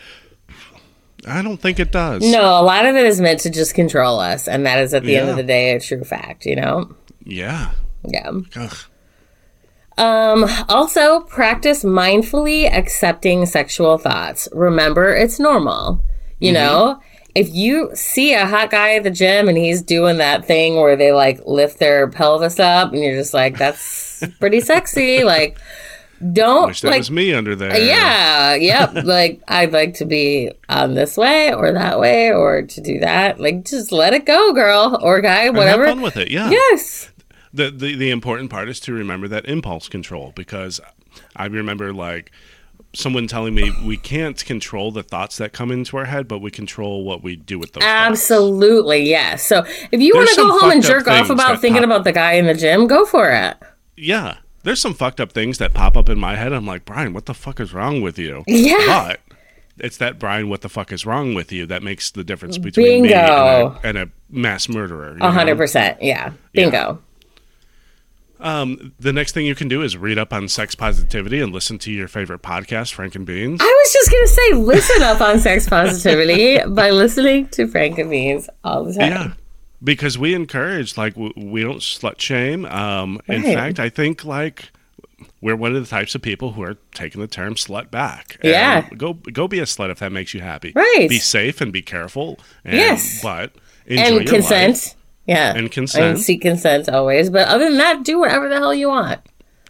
[1.27, 2.23] I don't think it does.
[2.23, 5.05] No, a lot of it is meant to just control us, and that is at
[5.05, 6.95] the end of the day a true fact, you know?
[7.25, 7.73] Yeah.
[8.09, 8.33] Yeah.
[8.57, 8.77] Ugh.
[9.99, 14.49] Um, also, practice mindfully accepting sexual thoughts.
[14.53, 16.01] Remember, it's normal.
[16.39, 17.03] You know,
[17.35, 20.97] if you see a hot guy at the gym and he's doing that thing where
[20.97, 25.23] they like lift their pelvis up, and you're just like, that's pretty sexy.
[25.31, 25.59] Like,
[26.33, 26.99] don't Wish that like.
[26.99, 27.79] was me under there.
[27.79, 28.93] Yeah, yep.
[29.05, 33.41] like I'd like to be on this way or that way or to do that.
[33.41, 35.87] Like just let it go, girl or guy, whatever.
[35.87, 36.31] Have fun with it.
[36.31, 36.51] Yeah.
[36.51, 37.11] Yes.
[37.55, 40.79] the, the the important part is to remember that impulse control because
[41.37, 42.33] I remember like
[42.93, 46.51] someone telling me we can't control the thoughts that come into our head, but we
[46.51, 47.85] control what we do with those.
[47.85, 49.45] Absolutely, yes.
[49.45, 52.13] So if you want to go home and jerk off about thinking pop- about the
[52.13, 53.57] guy in the gym, go for it.
[53.97, 56.53] Yeah, there's some fucked up things that pop up in my head.
[56.53, 58.45] I'm like, Brian, what the fuck is wrong with you?
[58.47, 58.87] Yeah.
[58.87, 59.21] but.
[59.83, 61.65] It's that Brian, what the fuck is wrong with you?
[61.65, 65.17] That makes the difference between me and a, and a mass murderer.
[65.23, 66.03] A hundred percent.
[66.03, 66.33] Yeah.
[66.53, 67.01] Bingo.
[68.41, 71.79] Um, the next thing you can do is read up on sex positivity and listen
[71.81, 73.61] to your favorite podcast, Frank and Beans.
[73.63, 78.11] I was just gonna say, listen up on sex positivity by listening to Frank and
[78.11, 79.11] Beans all the time.
[79.11, 79.33] Yeah,
[79.83, 82.65] because we encourage like we don't slut shame.
[82.67, 84.71] Um, in fact, I think like
[85.43, 88.39] we're one of the types of people who are taking the term slut back.
[88.43, 88.89] Yeah.
[88.97, 90.73] go go be a slut if that makes you happy.
[90.75, 91.07] Right.
[91.09, 92.39] Be safe and be careful.
[92.65, 93.23] And, Yes.
[93.23, 93.53] but
[93.87, 94.73] enjoy And consent.
[94.77, 94.95] life.
[95.31, 95.55] Yeah.
[95.55, 96.19] And consent.
[96.19, 97.31] seek consent always.
[97.31, 99.21] But other than that, do whatever the hell you want.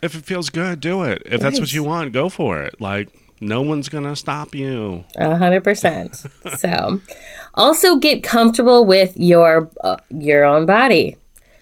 [0.02, 1.22] If it feels good, do it.
[1.26, 2.80] If that's what you want, go for it.
[2.80, 3.10] Like
[3.42, 5.04] no one's gonna stop you.
[5.16, 6.24] A hundred percent.
[6.56, 7.00] So,
[7.54, 11.16] also get comfortable with your uh, your own body.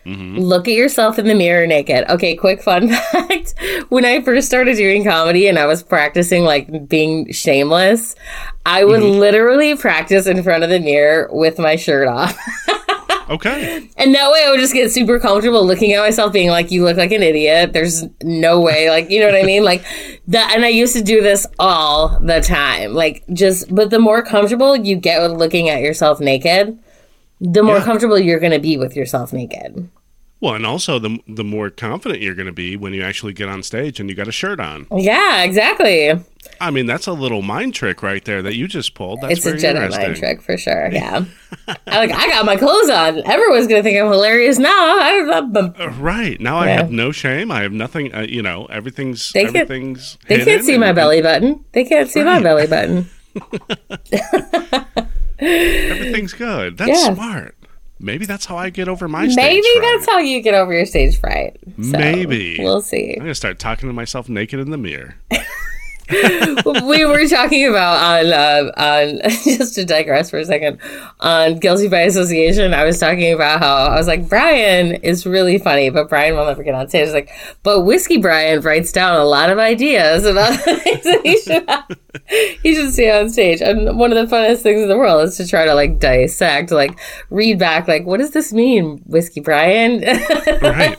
[0.07, 2.09] Look at yourself in the mirror naked.
[2.09, 3.53] Okay, quick fun fact.
[3.91, 8.15] When I first started doing comedy and I was practicing like being shameless,
[8.65, 12.39] I would literally practice in front of the mirror with my shirt off.
[13.31, 13.89] Okay.
[13.97, 16.85] And that way I would just get super comfortable looking at myself being like, you
[16.85, 17.73] look like an idiot.
[17.73, 18.89] There's no way.
[18.91, 19.65] Like, you know what I mean?
[19.65, 19.85] Like
[20.29, 20.53] that.
[20.55, 22.95] And I used to do this all the time.
[22.95, 26.79] Like just, but the more comfortable you get with looking at yourself naked,
[27.41, 27.85] the more Yeah.
[27.85, 29.89] comfortable you're going to be with yourself naked.
[30.41, 33.63] Well, and also the the more confident you're gonna be when you actually get on
[33.65, 34.87] stage and you got a shirt on.
[34.95, 36.13] Yeah, exactly.
[36.61, 39.21] I mean, that's a little mind trick right there that you just pulled.
[39.21, 40.03] That's it's a interesting.
[40.03, 40.91] mind trick for sure.
[40.93, 41.25] Yeah.
[41.87, 43.19] I like, I got my clothes on.
[43.27, 44.71] Everyone's going to think I'm hilarious now.
[44.71, 45.21] I,
[45.55, 47.51] Uh, Right now, I have no shame.
[47.51, 48.15] I have nothing.
[48.15, 50.17] Uh, you know, everything's They everything's.
[50.27, 51.65] they can't see my belly button.
[51.73, 53.11] They can't see my belly button.
[55.41, 56.77] Everything's good.
[56.79, 57.15] That's Yeah.
[57.15, 57.55] smart.
[58.01, 59.83] Maybe that's how I get over my stage Maybe fright.
[59.83, 61.57] that's how you get over your stage fright.
[61.83, 62.57] So, Maybe.
[62.61, 63.15] We'll see.
[63.15, 65.17] I'm gonna start talking to myself naked in the mirror.
[66.85, 70.79] we were talking about on uh, on just to digress for a second
[71.21, 72.73] on guilty by association.
[72.73, 76.47] I was talking about how I was like Brian is really funny, but Brian will
[76.47, 77.03] never get on stage.
[77.03, 77.31] I was like,
[77.63, 81.99] but whiskey Brian writes down a lot of ideas about things that he should have,
[82.63, 83.61] he should see on stage.
[83.61, 86.71] And one of the funnest things in the world is to try to like dissect,
[86.71, 86.99] like
[87.29, 90.01] read back, like what does this mean, whiskey Brian?
[90.63, 90.97] right.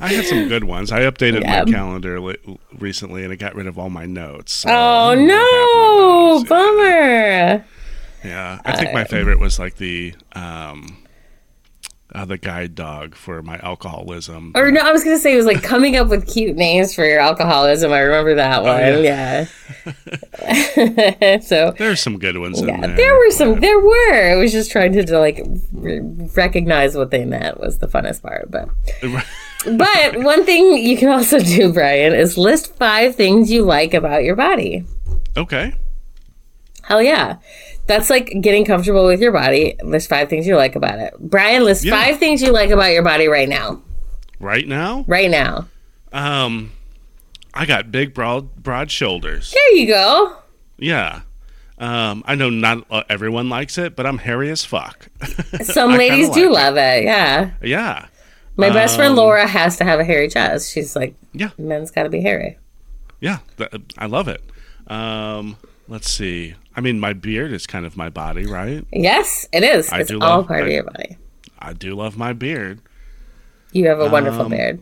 [0.00, 0.92] I had some good ones.
[0.92, 1.64] I updated Yeah.
[1.64, 4.52] my calendar li- recently, and it got rid of all my notes.
[4.52, 6.48] so oh no, those.
[6.48, 7.64] bummer.
[8.24, 10.98] Yeah, I think my favorite was like the um,
[12.14, 14.52] uh, the guide dog for my alcoholism.
[14.54, 17.04] Or no, I was gonna say it was like coming up with cute names for
[17.04, 17.92] your alcoholism.
[17.92, 18.80] I remember that one.
[18.82, 19.44] Oh, yeah.
[21.40, 22.96] so There's some good ones in yeah, there.
[22.96, 23.60] there were some.
[23.60, 24.32] There were.
[24.32, 25.40] It was just trying to, to like
[25.72, 26.00] re-
[26.36, 28.50] recognize what they meant was the funnest part.
[28.50, 28.68] But
[29.76, 34.24] but one thing you can also do, Brian, is list five things you like about
[34.24, 34.84] your body.
[35.36, 35.74] okay.
[36.84, 37.36] Hell yeah.
[37.86, 39.76] That's like getting comfortable with your body.
[39.82, 41.14] List five things you like about it.
[41.18, 41.92] Brian, list Yeah.
[41.92, 43.82] five things you like about your body right now.
[44.40, 45.68] Right now, Right now.
[46.12, 46.72] um,
[47.52, 49.50] I got big, broad, broad shoulders.
[49.52, 50.36] There you go.
[50.78, 51.20] Yeah.
[51.78, 55.08] Um, I know not uh, everyone likes it, but I'm hairy as fuck.
[55.62, 57.04] Some ladies do like love it.
[57.04, 57.50] Yeah.
[57.62, 58.06] yeah.
[58.58, 60.72] My best friend Um, Laura has to have a hairy chest.
[60.72, 61.50] She's like, Yeah.
[61.58, 62.58] men's got to be hairy.
[63.20, 63.38] Yeah.
[63.56, 64.42] Th- I love it.
[64.88, 65.56] Um,
[65.88, 66.54] let's see.
[66.76, 68.84] I mean, my beard is kind of my body, right?
[68.92, 69.88] Yes, it is.
[69.90, 71.16] I it's all love- part of your body.
[71.58, 72.80] I do love my beard.
[73.72, 74.80] You have a wonderful Um, beard.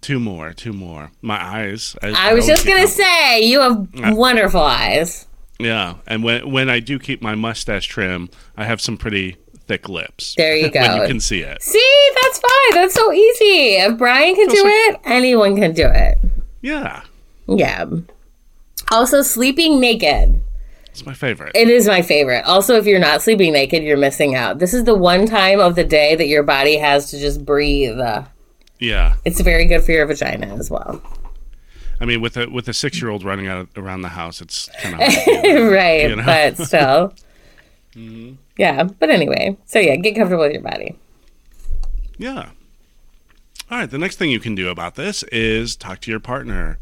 [0.00, 1.10] Two more, two more.
[1.22, 1.96] My eyes.
[2.02, 5.26] I, I was just gonna say you have wonderful eyes.
[5.58, 9.36] Yeah, and when when I do keep my mustache trim, I have some pretty
[9.66, 10.34] thick lips.
[10.36, 11.02] There you when go.
[11.02, 11.62] you can see it.
[11.62, 12.74] See, that's fine.
[12.74, 13.76] That's so easy.
[13.76, 16.18] If Brian can do it, anyone can do it.
[16.62, 17.02] Yeah,
[17.46, 17.86] Yeah.
[18.90, 20.42] Also, sleeping naked.
[20.90, 21.52] it's my favorite.
[21.54, 22.44] It is my favorite.
[22.44, 24.58] Also, if you're not sleeping naked, you're missing out.
[24.58, 27.98] This is the one time of the day that your body has to just breathe.
[28.78, 31.02] yeah, It's very good for your vagina as well.
[32.00, 34.68] I mean, with a with a six year old running out around the house, it's
[34.82, 35.00] kind of
[35.72, 36.24] right, You know?
[36.24, 37.14] but still.
[37.96, 38.34] Mm-hmm.
[38.58, 39.56] Yeah, but anyway.
[39.66, 40.96] So, yeah, get comfortable with your body.
[42.18, 42.50] yeah.
[43.70, 43.90] All right.
[43.90, 46.78] The next thing you can do about this is talk to your partner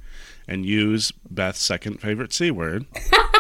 [0.49, 2.87] and use Beth's second favorite c word.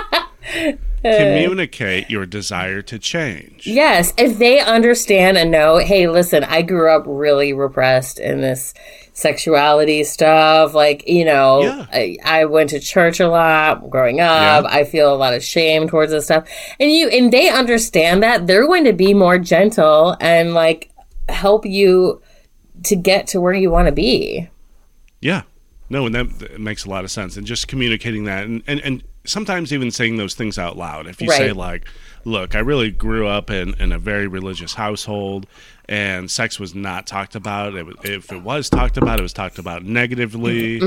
[1.02, 3.66] Communicate your desire to change.
[3.66, 8.72] Yes, if they understand and know, hey, listen, I grew up really repressed in this
[9.12, 10.74] sexuality stuff.
[10.74, 11.86] Like, you know, Yeah.
[11.92, 14.64] I, I went to church a lot growing up.
[14.64, 14.70] Yeah.
[14.70, 16.48] I feel a lot of shame towards this stuff.
[16.78, 20.90] And you and they understand that, they're going to be more gentle and like
[21.28, 22.22] help you
[22.84, 24.48] to get to where you want to be.
[25.20, 25.42] Yeah.
[25.90, 27.36] No, and that, that makes a lot of sense.
[27.36, 31.06] And just communicating that and, and, and sometimes even saying those things out loud.
[31.06, 31.86] If you say like,
[32.24, 35.46] look, I really grew up in, in a very religious household
[35.88, 37.74] and sex was not talked about.
[37.74, 40.80] It, if it was talked about, it was talked about negatively.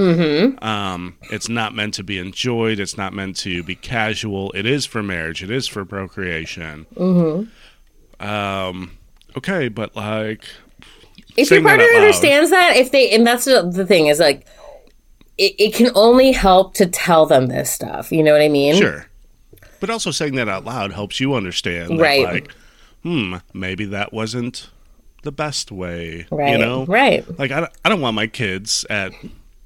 [0.59, 2.79] Um, it's not meant to be enjoyed.
[2.79, 4.51] It's not meant to be casual.
[4.53, 5.43] It is for marriage.
[5.43, 6.85] It is for procreation.
[6.97, 7.43] Hmm.
[8.25, 8.97] Um,
[9.37, 10.45] okay, but like,
[11.35, 14.47] if your partner understands that if they and that's the thing is like
[15.37, 18.75] it, it can only help to tell them this stuff you know what i mean
[18.75, 19.05] Sure.
[19.81, 22.23] But also saying that out loud helps you understand that, Right.
[22.23, 22.51] like,
[23.03, 24.69] hmm, maybe that wasn't
[25.23, 26.25] the best way.
[26.31, 26.85] right You know?
[26.85, 29.11] right Like, I don't, I don't want my kids at,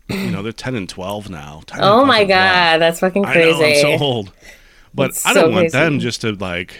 [0.09, 1.61] you know, they're 10 and 12 now.
[1.67, 2.27] 10 and oh my fucking 12.
[2.27, 4.31] god that's fucking I crazy know, I'm so old.
[4.93, 5.77] But It's I don't so want crazy.
[5.77, 6.73] them just to, like,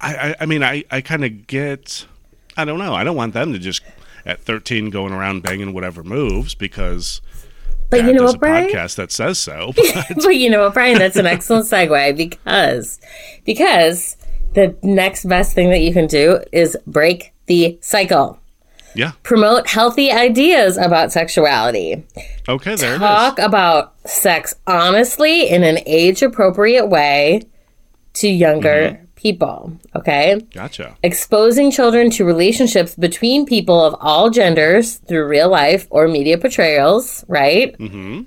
[0.00, 2.06] I, I, I mean, I, I kind of get,
[2.56, 2.92] I don't know.
[2.94, 3.82] I don't want them to just,
[4.24, 7.20] at 13, going around banging whatever moves because.
[7.90, 9.72] but you know what a brian podcast that says so.
[10.22, 13.00] but you know what brian that's an excellent segue because
[13.44, 14.16] because
[14.54, 18.38] the next best thing that you can do is break the cycle
[18.94, 19.12] yeah.
[19.22, 22.04] promote healthy ideas about sexuality
[22.48, 23.00] Okay, there it is.
[23.00, 27.42] talk about sex honestly in an age appropriate way
[28.14, 29.01] to younger Mm-hmm.
[29.22, 29.72] People.
[29.94, 30.40] Okay.
[30.52, 30.96] Gotcha.
[31.02, 37.24] Exposing children to relationships between people of all genders through real life or media portrayals,
[37.28, 37.78] right?
[37.78, 38.22] Mm-hmm.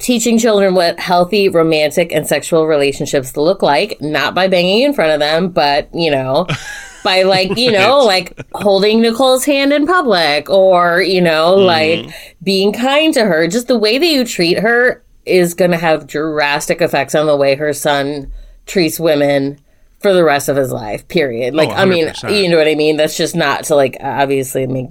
[0.00, 5.12] Teaching children what healthy romantic and sexual relationships look like, not by banging in front
[5.12, 6.46] of them, but, you know,
[7.04, 12.10] by like, you know, like holding Nicole's hand in public or, you know, like
[12.42, 13.46] being kind to her.
[13.46, 17.36] Just the way that you treat her is going to have drastic effects on the
[17.36, 18.32] way her son
[18.66, 19.58] treats women
[20.00, 21.06] for the rest of his life.
[21.08, 21.54] Period.
[21.54, 22.96] Like, I oh, mean, you know what I mean.
[22.96, 24.90] That's just not to like obviously make,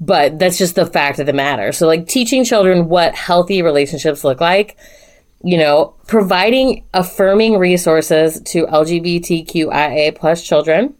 [0.00, 1.72] but that's just the fact of the matter.
[1.72, 4.76] So, like, teaching children what healthy relationships look like.
[5.44, 10.94] You know, providing affirming resources to LGBTQIA plus children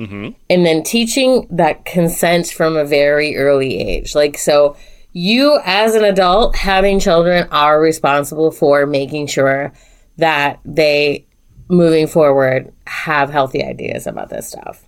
[0.00, 0.30] mm-hmm.
[0.48, 4.14] and then teaching that consent from a very early age.
[4.14, 4.76] Like, so
[5.12, 9.72] you as an adult having children are responsible for making sure
[10.16, 11.26] that they,
[11.70, 14.84] moving forward, have healthy ideas about this stuff.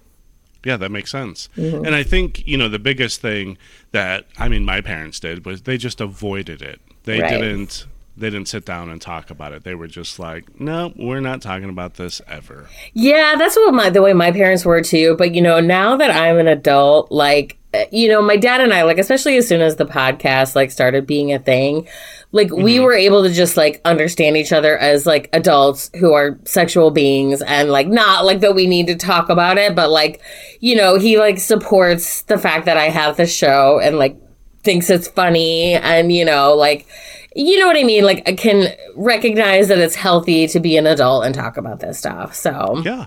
[0.64, 1.48] Yeah, that makes sense.
[1.56, 1.84] Mm-hmm.
[1.84, 3.58] And I think, you know, the biggest thing
[3.90, 6.80] that I mean my parents did was they just avoided it.
[7.04, 7.30] They Right.
[7.30, 9.64] didn't they didn't sit down and talk about it.
[9.64, 13.90] They were just like, "No, we're not talking about this ever." Yeah, that's what my
[13.90, 15.16] the way my parents were too.
[15.16, 18.72] But you know, now that I'm an adult, like uh, you know, my dad and
[18.72, 21.88] I, like especially as soon as the podcast like started being a thing,
[22.32, 26.38] like we were able to just like understand each other as like adults who are
[26.44, 30.20] sexual beings and like not like that we need to talk about it, but like
[30.60, 34.18] you know, he like supports the fact that I have the show and like
[34.62, 36.86] thinks it's funny and you know like
[37.34, 38.04] you know what I mean?
[38.04, 41.98] Like, I can recognize that it's healthy to be an adult and talk about this
[41.98, 42.34] stuff.
[42.34, 43.06] So, Yeah.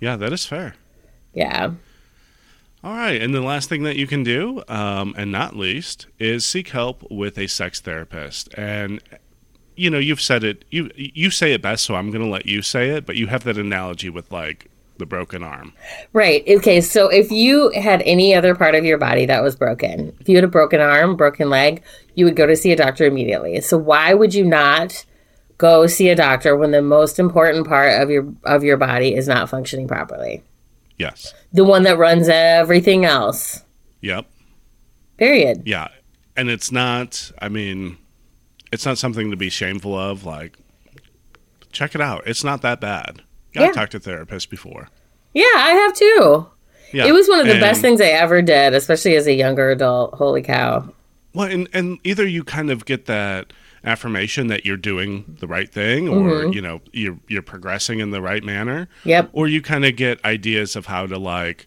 [0.00, 0.74] Yeah, that is fair.
[1.32, 1.72] yeah.
[2.84, 6.44] All right, and the last thing that you can do, um, and not least, is
[6.44, 8.52] seek help with a sex therapist.
[8.54, 9.00] And
[9.76, 10.64] you know, you've said it.
[10.72, 13.06] You you say it best, so I'm going to let you say it.
[13.06, 14.66] But you have that analogy with like
[15.02, 15.72] the broken arm.
[16.12, 16.44] Right.
[16.48, 16.80] Okay.
[16.80, 20.36] So, if you had any other part of your body that was broken, if you
[20.36, 21.82] had a broken arm, broken leg,
[22.14, 23.60] you would go to see a doctor immediately.
[23.60, 25.04] So, why would you not
[25.58, 29.26] go see a doctor when the most important part of your of your body is
[29.26, 30.42] not functioning properly?
[30.98, 31.34] Yes.
[31.52, 33.64] The one that runs everything else.
[34.02, 34.26] Yep.
[35.16, 35.64] Period.
[35.66, 35.88] Yeah,
[36.36, 37.32] and it's not.
[37.40, 37.98] I mean,
[38.70, 40.24] it's not something to be shameful of.
[40.24, 40.58] Like,
[41.72, 42.22] check it out.
[42.24, 43.22] It's not that bad.
[43.60, 43.72] Yeah.
[43.72, 44.88] talk to therapists before.
[45.34, 46.46] Yeah, I have too.
[46.92, 49.32] Yeah, It was one of the and- best things I ever did, especially as a
[49.32, 50.14] younger adult.
[50.14, 50.92] Holy cow.
[51.34, 53.52] Well, and, and either you kind of get that
[53.84, 56.52] affirmation that you're doing the right thing, or Mm-hmm.
[56.52, 59.30] you know you're you're progressing in the right manner, Yep.
[59.32, 61.66] or you kind of get ideas of how to like,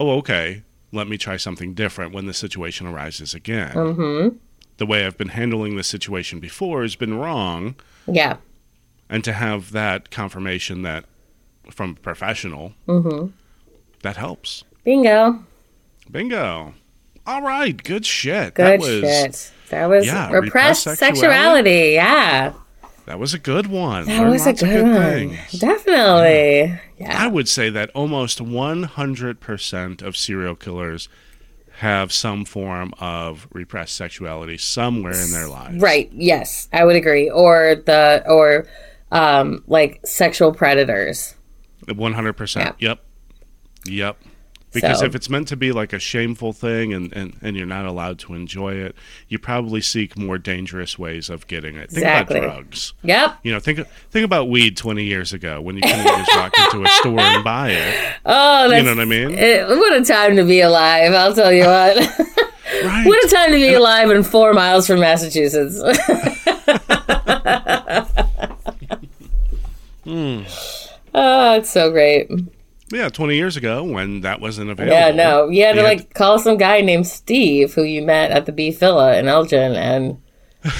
[0.00, 0.62] oh, okay,
[0.92, 3.72] let me try something different when the situation arises again.
[3.74, 4.36] Mm-hmm.
[4.76, 7.76] The way I've been handling the situation before has been wrong,
[8.08, 8.36] Yeah.
[9.08, 11.04] and to have that confirmation that
[11.70, 13.28] from professional, Mm-hmm.
[14.02, 14.64] that helps.
[14.84, 15.44] Bingo.
[16.10, 16.74] Bingo.
[17.26, 18.54] All right, good shit.
[18.54, 19.52] Good that was shit.
[19.70, 21.16] That was yeah, repressed, repressed sexuality.
[21.16, 21.92] sexuality.
[21.94, 22.52] Yeah.
[23.06, 24.04] that was a good one.
[24.06, 24.94] That Learned was a of good one.
[25.30, 25.52] things.
[25.58, 26.78] Definitely.
[26.98, 27.16] Yeah.
[27.24, 31.08] I would say that almost 100% of serial killers
[31.78, 35.80] have some form of repressed sexuality somewhere in their lives.
[35.82, 36.10] Right.
[36.12, 37.30] Yes, I would agree.
[37.30, 38.66] Or the or
[39.10, 41.34] um like sexual predators.
[41.86, 42.74] 100%.
[42.78, 43.00] Yep.
[43.86, 44.16] Yep.
[44.72, 47.64] Because So- if it's meant to be like a shameful thing and, and, and you're
[47.66, 48.96] not allowed to enjoy it,
[49.28, 51.90] you probably seek more dangerous ways of getting it.
[51.90, 52.38] Think Exactly.
[52.38, 52.92] about drugs.
[53.04, 53.38] Yep.
[53.44, 56.82] You know, think think about weed 20 years ago when you couldn't just walk into
[56.84, 58.14] a store and buy it.
[58.26, 59.30] Oh, that's You know what I mean?
[59.38, 61.12] it- what a time to be alive!
[61.12, 61.96] I'll tell you what.
[62.82, 63.06] Right.
[63.06, 65.78] what a time to be alive and four miles from Massachusetts.
[70.04, 70.42] Hmm.
[71.14, 72.28] Oh, it's so great.
[72.92, 74.94] Yeah, 20 years ago when that wasn't available.
[74.94, 78.02] Yeah, no, you had to You had like call some guy named Steve who you
[78.02, 80.18] met at the Beef Villa in Elgin, and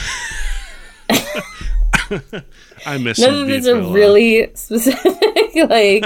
[2.87, 5.05] I miss none of these are really specific
[5.71, 6.05] like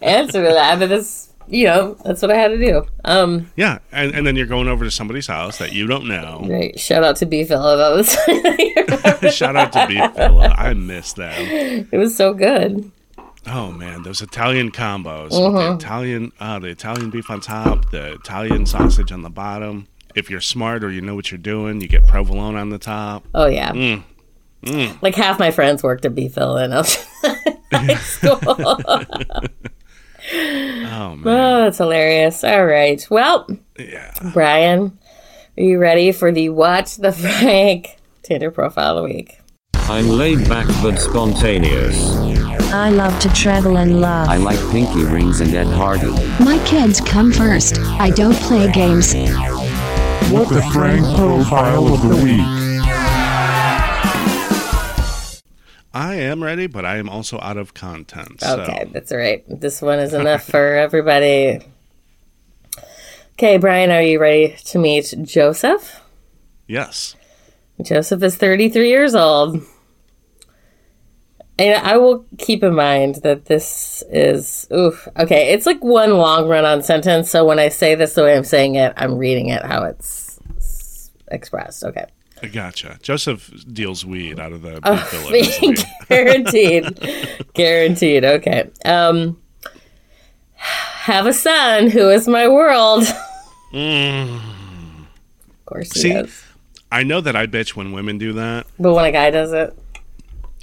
[0.00, 2.86] answer to that, but that's you know that's what I had to do.
[3.04, 6.44] Um, Yeah, and, and then you're going over to somebody's house that you don't know.
[6.48, 7.76] right, shout out to Beef Villa.
[7.76, 7.90] That
[9.22, 10.54] was Shout out to Beef Villa.
[10.56, 11.88] I miss them.
[11.90, 12.90] it was so good.
[13.48, 15.32] Oh man, those Italian combos.
[15.32, 15.70] Uh-huh.
[15.70, 19.86] the Italian uh, the Italian beef on top, the Italian sausage on the bottom.
[20.14, 23.24] If you're smart or you know what you're doing, you get provolone on the top.
[23.34, 23.72] Oh yeah.
[23.72, 25.00] Mm.
[25.02, 26.70] Like half my friends worked at Beef Villa in
[27.72, 28.40] High School.
[30.28, 31.22] Oh man.
[31.26, 32.42] oh, that's hilarious.
[32.42, 33.06] All right.
[33.10, 33.46] Well,
[33.78, 34.12] Yeah.
[34.32, 34.98] Brian,
[35.56, 39.38] are you ready for the Watch the Frank Tinder profile of the week?
[39.88, 41.96] I'm laid back but spontaneous.
[42.72, 44.28] I love to travel and love.
[44.28, 46.10] I like pinky rings and Ed Hardy.
[46.44, 47.78] My kids come first.
[47.78, 49.14] I don't play games.
[50.32, 52.40] What the Frank profile of the week.
[55.94, 58.40] I am ready, but I am also out of content.
[58.40, 59.44] so- Okay, that's all right.
[59.48, 61.60] This one is enough for everybody.
[63.34, 66.00] Okay, Brian, are you ready to meet Joseph?
[66.66, 67.14] Yes.
[67.82, 69.62] Joseph is 33 years old.
[71.58, 75.08] And I will keep in mind that this is oof.
[75.18, 77.30] Okay, it's like one long run on sentence.
[77.30, 80.38] So when I say this the way I'm saying it, I'm reading it how it's
[81.28, 81.82] expressed.
[81.84, 82.04] Okay.
[82.42, 82.98] I gotcha.
[83.00, 84.96] Joseph deals weed out of the Oh,
[85.30, 85.74] big villa.
[85.74, 85.84] doesn't he?
[86.08, 87.48] guaranteed.
[87.54, 88.24] guaranteed.
[88.26, 88.70] Okay.
[88.84, 89.40] Um
[90.58, 93.04] have a son who is my world.
[93.72, 94.36] Mm.
[94.36, 96.12] Of course See?
[96.12, 96.44] does.
[96.90, 98.66] I know that I bitch when women do that.
[98.78, 99.76] But when a guy does it,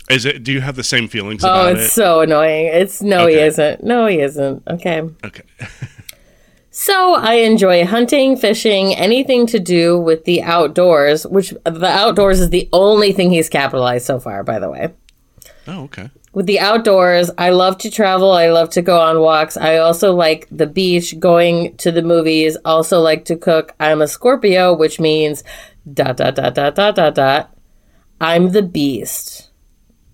[0.09, 0.43] Is it?
[0.43, 1.69] Do you have the same feelings oh, about it?
[1.69, 1.91] oh, it's it?
[1.91, 2.67] so annoying.
[2.67, 3.83] It's no, he isn't.
[3.83, 4.63] No, he isn't.
[4.67, 5.01] Okay.
[5.23, 5.43] Okay.
[6.75, 12.49] So I enjoy hunting, fishing, anything to do with the outdoors, which the outdoors is
[12.49, 14.91] the only thing he's capitalized so far, by the way.
[15.67, 16.09] Oh, okay.
[16.33, 18.31] With the outdoors, I love to travel.
[18.31, 19.55] I love to go on walks.
[19.55, 23.75] I also like the beach, going to the movies, also like to cook.
[23.79, 25.43] I'm a Scorpio, which means
[25.93, 27.55] dot, dot, dot, dot, dot, dot, dot.
[28.19, 29.51] I'm the beast.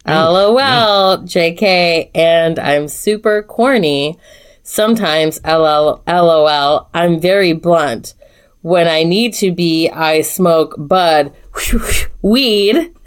[0.10, 0.34] Oh.
[0.34, 4.18] LOL, JK, and I'm super corny.
[4.64, 8.14] Sometimes LL, LOL, I'm very blunt.
[8.62, 11.34] When I need to be, I smoke bud,
[12.22, 12.94] weed.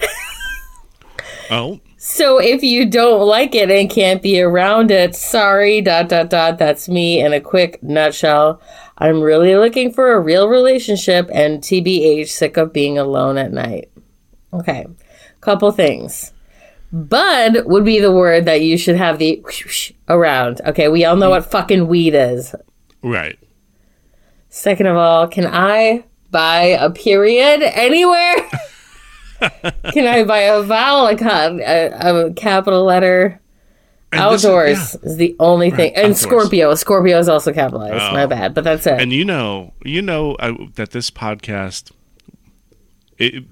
[1.50, 6.30] Oh, So if you don't like it and can't be around it, sorry, dot, dot,
[6.30, 8.58] dot, that's me in a quick nutshell.
[8.96, 13.90] I'm really looking for a real relationship and TBH, sick of being alone at night.
[14.54, 14.86] Okay,
[15.42, 16.32] couple things.
[16.92, 19.42] Bud would be the word that you should have the
[20.08, 20.60] around.
[20.66, 22.54] Okay, we all know what fucking weed is.
[23.02, 23.38] right.
[24.50, 28.36] Second of all, can I buy a period anywhere?
[29.92, 33.40] can I buy a vowel, a, a, a capital letter?
[34.12, 35.08] And this Outdoors yeah.
[35.08, 35.94] is the only thing.
[35.94, 36.20] And outdoors.
[36.20, 36.74] Scorpio.
[36.74, 37.94] Scorpio is also capitalized.
[37.94, 38.12] Oh.
[38.12, 39.00] My bad, but that's it.
[39.00, 41.90] And you know, you know uh, that this podcast
[43.16, 43.44] it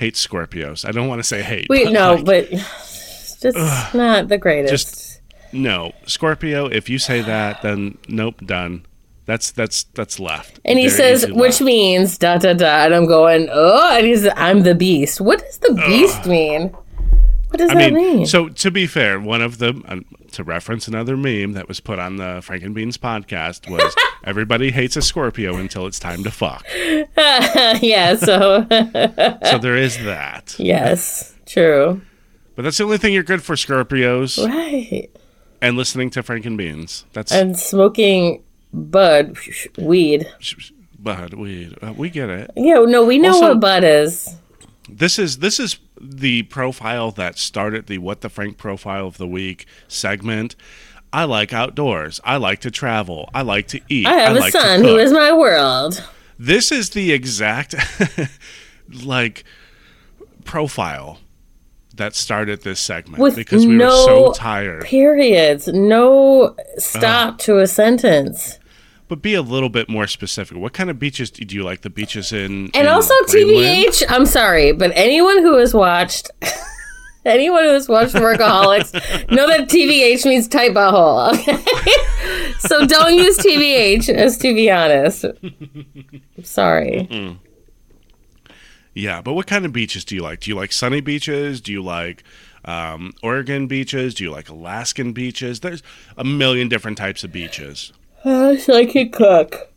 [0.00, 0.84] hates Scorpios.
[0.88, 1.68] I don't want to say hate.
[1.68, 4.72] Wait, but, no, like, but it's just not the greatest.
[4.72, 5.20] Just-
[5.52, 6.66] no Scorpio.
[6.66, 8.86] If you say that, then nope, done.
[9.26, 10.58] That's that's that's left.
[10.64, 11.60] and he Very says, which left.
[11.60, 12.84] means da da da.
[12.86, 15.20] And I'm going, oh, and he's, I'm the beast.
[15.20, 16.74] What does the beast mean?
[17.50, 18.26] What does I that mean, mean?
[18.26, 21.98] so to be fair, one of the um, to reference another meme that was put
[21.98, 23.94] on the Frankenbeans podcast was
[24.24, 26.64] everybody hates a Scorpio until it's time to fuck.
[27.82, 28.14] yeah.
[28.14, 28.66] So
[29.50, 30.54] So there is that.
[30.58, 32.00] yes, true.
[32.56, 35.08] But that's the only thing you're good for, Scorpios, Right.
[35.62, 37.04] and listening to Frankenbeans.
[37.12, 38.42] That's And smoking
[38.72, 39.36] bud
[39.78, 40.28] weed.
[40.98, 41.76] Bud weed.
[41.82, 42.50] uh, we get it.
[42.56, 44.36] Yeah, no, we know Also- what bud is.
[44.96, 49.26] This is this is the profile that started the What the Frank profile of the
[49.26, 50.56] week segment.
[51.12, 52.20] I like outdoors.
[52.24, 53.28] I like to travel.
[53.34, 54.06] I like to eat.
[54.06, 56.04] I have a like son who is my world.
[56.38, 57.74] This is the exact
[59.04, 59.44] like
[60.44, 61.18] profile
[61.96, 64.84] that started this segment With because we no were so tired.
[64.84, 65.68] Periods.
[65.68, 67.36] No stop uh-huh.
[67.38, 68.59] to a sentence.
[69.10, 70.56] But be a little bit more specific.
[70.56, 71.80] What kind of beaches do you like?
[71.80, 73.88] The beaches in And in also Greenland?
[73.88, 76.30] TBH, I'm sorry, but anyone who has watched
[77.24, 78.92] anyone who has watched Workaholics
[79.32, 81.32] know that TBH means tight butthole.
[81.32, 82.52] Okay?
[82.60, 85.24] so don't use TBH as to be honest.
[85.24, 87.36] I'm Sorry.
[88.94, 90.38] Yeah, but what kind of beaches do you like?
[90.38, 91.60] Do you like sunny beaches?
[91.60, 92.22] Do you like
[92.64, 94.14] um, Oregon beaches?
[94.14, 95.58] Do you like Alaskan beaches?
[95.58, 95.82] There's
[96.16, 97.92] a million different types of beaches.
[98.24, 99.72] Uh, so I can cook.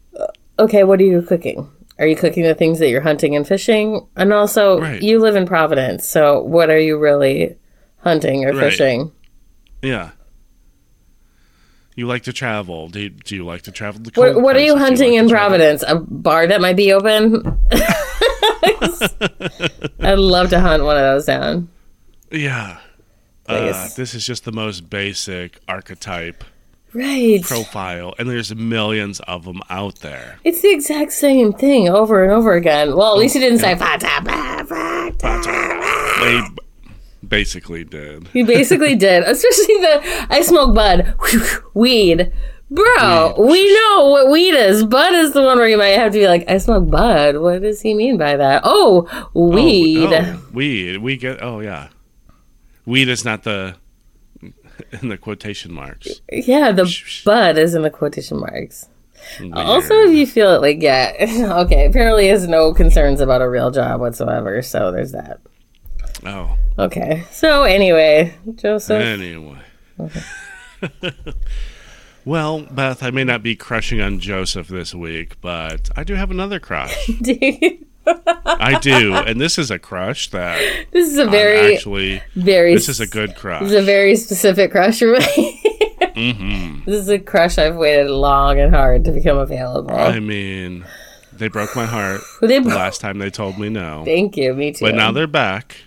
[0.60, 1.70] Okay, what are you cooking?
[2.00, 4.06] Are you cooking the things that you're hunting and fishing?
[4.16, 5.02] And also, Right.
[5.02, 7.56] you live in Providence, so what are you really
[7.98, 8.60] hunting or Right.
[8.72, 9.12] fishing?
[9.82, 10.10] Yeah.
[11.96, 12.90] You like to travel.
[12.90, 15.00] Do you, do you like to travel to What, what are you places?
[15.00, 15.84] Do hunting like in Providence?
[15.88, 17.60] A bar that might be open?
[20.00, 21.70] I'd love to hunt one of those down.
[22.32, 22.78] Yeah.
[23.48, 26.44] Uh, this is just the most basic archetype
[26.94, 27.42] Right.
[27.42, 30.40] profile, and there's millions of them out there.
[30.44, 32.96] It's the exact same thing over and over again.
[32.96, 34.64] Well, at least he didn't say fata, fata.
[36.22, 36.42] They
[37.28, 38.28] basically did.
[38.28, 41.16] He basically did, especially the I smoke bud,
[41.74, 42.32] weed.
[42.70, 44.84] Bro, we know what weed is.
[44.84, 47.38] Bud is the one where you might have to be like, I smoke bud.
[47.38, 48.62] What does he mean by that?
[48.64, 50.10] Oh, oh weed.
[50.12, 50.98] Oh, oh, weed.
[50.98, 51.44] We get.
[51.44, 51.90] Oh yeah.
[52.86, 53.76] Weed is not the
[55.02, 56.22] in the quotation marks.
[56.32, 56.94] Yeah, the
[57.26, 58.88] bud is in the quotation marks.
[59.54, 61.14] Also, if you feel it, like, yeah,
[61.66, 64.62] okay, apparently has no concerns about a real job whatsoever.
[64.62, 65.40] So there's that.
[66.26, 66.58] Oh.
[66.78, 67.24] Okay.
[67.32, 69.02] So anyway, Joseph.
[69.02, 69.60] Anyway.
[72.26, 76.32] well, Beth, I may not be crushing on Joseph this week, but I do have
[76.32, 77.08] another crush.
[77.22, 80.60] do you- I do, and this is a crush that
[80.92, 82.22] This is a I'm very, actually.
[82.36, 82.74] very.
[82.74, 83.62] This is a good crush.
[83.64, 85.62] This is a very specific crush for me.
[86.16, 89.96] hmm This is a crush I've waited long and hard to become available.
[89.96, 90.86] I mean,
[91.32, 94.54] they broke my heart They the last time they told me no, Thank you.
[94.54, 94.86] Me too.
[94.86, 95.78] but now they're back,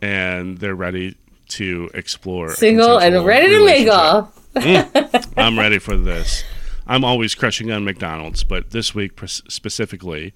[0.00, 1.16] and they're ready
[1.48, 2.54] to explore.
[2.54, 4.28] single and ready to relationship.
[4.54, 5.32] mingle.
[5.36, 6.44] I'm ready for this.
[6.86, 10.32] I'm always crushing on McDonald's, but this week specifically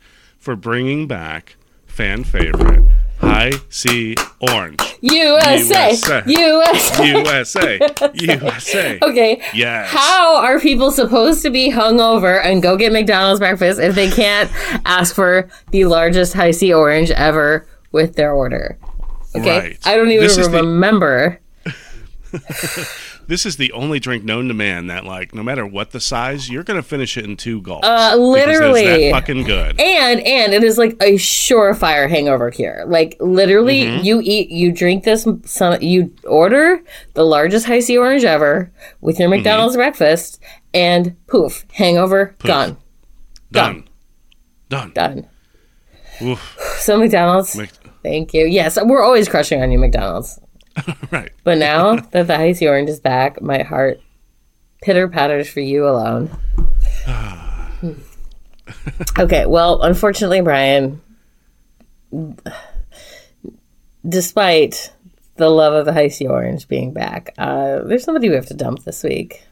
[0.47, 2.89] for bringing back fan favorite
[3.19, 4.81] High C Orange.
[5.01, 5.91] USA.
[5.91, 6.23] USA.
[6.25, 7.09] USA.
[7.09, 7.79] USA.
[8.15, 8.99] USA.
[9.03, 9.43] Okay.
[9.53, 9.91] Yes.
[9.91, 14.49] How are people supposed to be hungover and go get McDonald's breakfast if they can't
[14.85, 18.79] ask for the largest Hi-C orange ever with their order?
[19.35, 19.59] Okay.
[19.59, 19.79] Right.
[19.85, 21.41] I don't even This remember.
[23.29, 26.49] This is the only drink known to man that, like, no matter what the size,
[26.49, 27.87] you're gonna finish it in two gulps.
[27.87, 28.85] Uh, literally.
[28.85, 29.81] that fucking good.
[29.81, 32.85] And and it is like a surefire hangover cure.
[32.87, 34.05] Like literally, Mm-hmm.
[34.05, 36.81] you eat, you drink this, some, you order
[37.15, 38.71] the largest Hi-C orange ever
[39.01, 39.23] with Mm-hmm.
[39.23, 40.41] your McDonald's breakfast,
[40.73, 42.77] and poof, hangover gone,
[43.53, 43.89] Done.
[44.69, 44.93] Done.
[44.93, 45.27] done.
[46.23, 46.57] Oof.
[46.79, 47.71] So McDonald's, Mc-
[48.03, 48.47] thank you.
[48.47, 50.39] Yes, we're always crushing on you, McDonald's.
[51.11, 51.33] right.
[51.45, 54.01] But now that the Hi-C orange is back, my heart
[54.83, 56.31] pitter patters for you alone.
[59.19, 61.01] Okay, well, unfortunately, Brian,
[64.09, 64.93] despite
[65.37, 68.83] the love of the C orange being back, uh, there's somebody we have to dump
[68.83, 69.45] this week.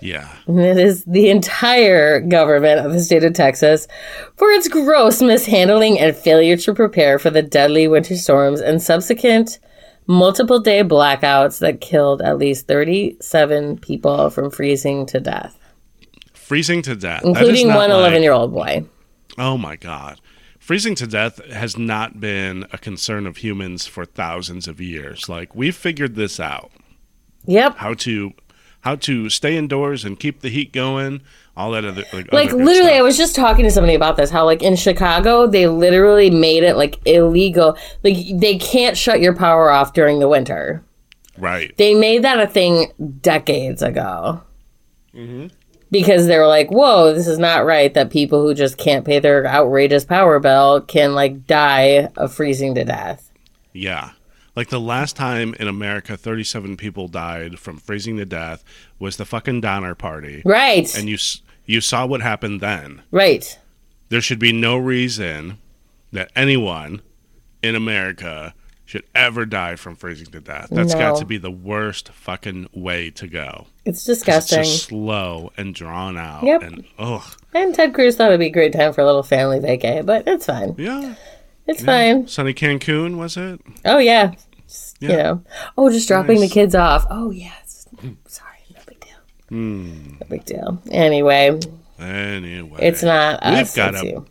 [0.00, 0.28] Yeah.
[0.46, 3.88] And it is the entire government of the state of Texas
[4.36, 9.58] for its gross mishandling and failure to prepare for the deadly winter storms and subsequent
[10.08, 15.54] multiple day blackouts that killed at least 37 people from freezing to death,
[16.32, 17.22] Freezing to death.
[17.24, 18.84] Including one like- 11 year old boy.
[19.36, 20.18] Oh my God.
[20.58, 25.28] Freezing to death has not been a concern of humans for thousands of years.
[25.28, 26.70] Like we've figured this out.
[27.44, 27.76] Yep.
[27.76, 28.32] How to
[28.80, 31.20] how to stay indoors and keep the heat going,
[31.56, 34.30] all that other like, Like other literally, I was just talking to somebody about this.
[34.30, 37.76] How like in Chicago, they literally made it like illegal.
[38.04, 40.84] Like they can't shut your power off during the winter.
[41.36, 41.76] right.
[41.76, 44.42] They made that a thing decades ago.
[45.14, 45.48] Mm-hmm.
[45.90, 49.20] Because they were like, whoa, this is not right that people who just can't pay
[49.20, 53.32] their outrageous power bill can like die of freezing to death.
[53.72, 54.10] Yeah.
[54.58, 58.64] Like the last time in America 37 people died from freezing to death
[58.98, 60.42] was the fucking Donner Party.
[60.44, 60.92] Right.
[60.98, 61.16] And you
[61.64, 63.02] you saw what happened then.
[63.12, 63.56] right.
[64.08, 65.58] There should be no reason
[66.10, 67.02] that anyone
[67.62, 68.52] in America
[68.84, 70.70] should ever die from freezing to death.
[70.72, 73.68] That's got to be the worst fucking way to go.
[73.84, 74.64] It's disgusting.
[74.64, 76.42] just slow and drawn out.
[76.42, 76.62] Yep.
[76.62, 77.22] And ugh.
[77.54, 80.26] And Ted Cruz thought it'd be a great time for a little family vacay, but
[80.26, 80.74] it's fine.
[80.76, 81.14] Yeah.
[81.68, 82.26] It's fine.
[82.26, 83.60] Sunny Cancun, was it?
[83.84, 84.32] Oh yeah.
[85.00, 85.22] Just, You Yeah.
[85.22, 85.42] know.
[85.76, 86.48] Oh, just dropping Nice.
[86.48, 87.06] the kids off.
[87.10, 87.86] Oh yes.
[88.26, 89.16] Sorry, no big deal.
[89.48, 90.08] Hmm.
[90.20, 90.82] No big deal.
[90.90, 91.58] Anyway,
[91.98, 92.78] Anyway.
[92.80, 93.74] it's not We've us.
[93.76, 94.26] got a you.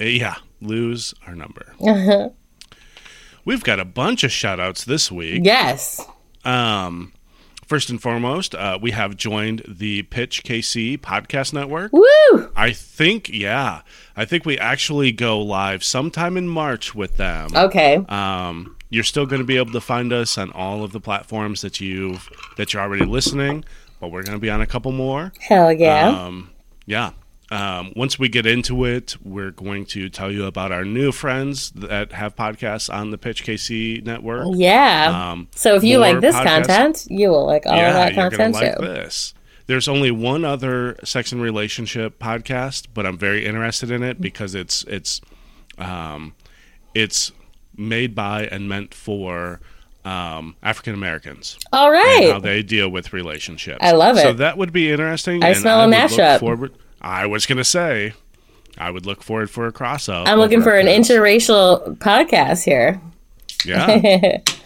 [0.00, 1.74] Uh, yeah, lose our number.
[3.44, 5.42] We've got a bunch of shout outs this week.
[5.44, 6.04] Yes.
[6.44, 7.12] Um,
[7.66, 11.92] first and foremost, uh, we have joined the Pitch KC podcast network.
[11.92, 12.50] Woo!
[12.54, 13.80] I think, yeah,
[14.16, 17.50] I think we actually go live sometime in March with them.
[17.54, 17.96] Okay.
[18.08, 21.62] Um, you're still going to be able to find us on all of the platforms
[21.62, 23.64] that you've that you're already listening,
[24.00, 25.32] but we're going to be on a couple more.
[25.40, 26.08] Hell yeah.
[26.08, 26.50] Um,
[26.86, 27.12] yeah.
[27.52, 31.70] Um, once we get into it, we're going to tell you about our new friends
[31.72, 34.46] that have podcasts on the Pitch KC network.
[34.52, 35.30] yeah.
[35.32, 38.14] Um, so if you like this podcasts- content, you will like all of yeah, that
[38.14, 38.84] you're content like too.
[38.86, 39.34] this.
[39.66, 44.54] There's only one other sex and relationship podcast, but I'm very interested in it because
[44.54, 45.20] it's it's
[45.78, 46.34] um,
[46.94, 47.32] it's
[47.80, 49.60] made by and meant for
[50.04, 53.78] um, African Americans All right, how they deal with relationships.
[53.80, 54.22] I love it.
[54.22, 55.42] So that would be interesting.
[55.42, 56.40] I and smell a would look mashup.
[56.40, 58.14] Forward, I was gonna say,
[58.78, 60.26] I would look forward for a crossover.
[60.26, 61.10] I'm looking for an this.
[61.10, 63.00] interracial podcast here.
[63.64, 64.38] Yeah,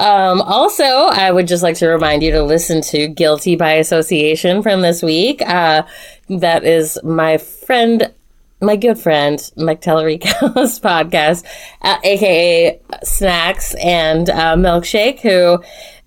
[0.00, 4.62] Um, also, I would just like to remind you to listen to Guilty by Association
[4.62, 5.42] from this week.
[5.42, 5.82] Uh,
[6.30, 8.10] that is my friend,
[8.60, 11.44] my good friend, Mike Tellerico's podcast,
[11.82, 15.62] uh, aka Snacks and uh, Milkshake, who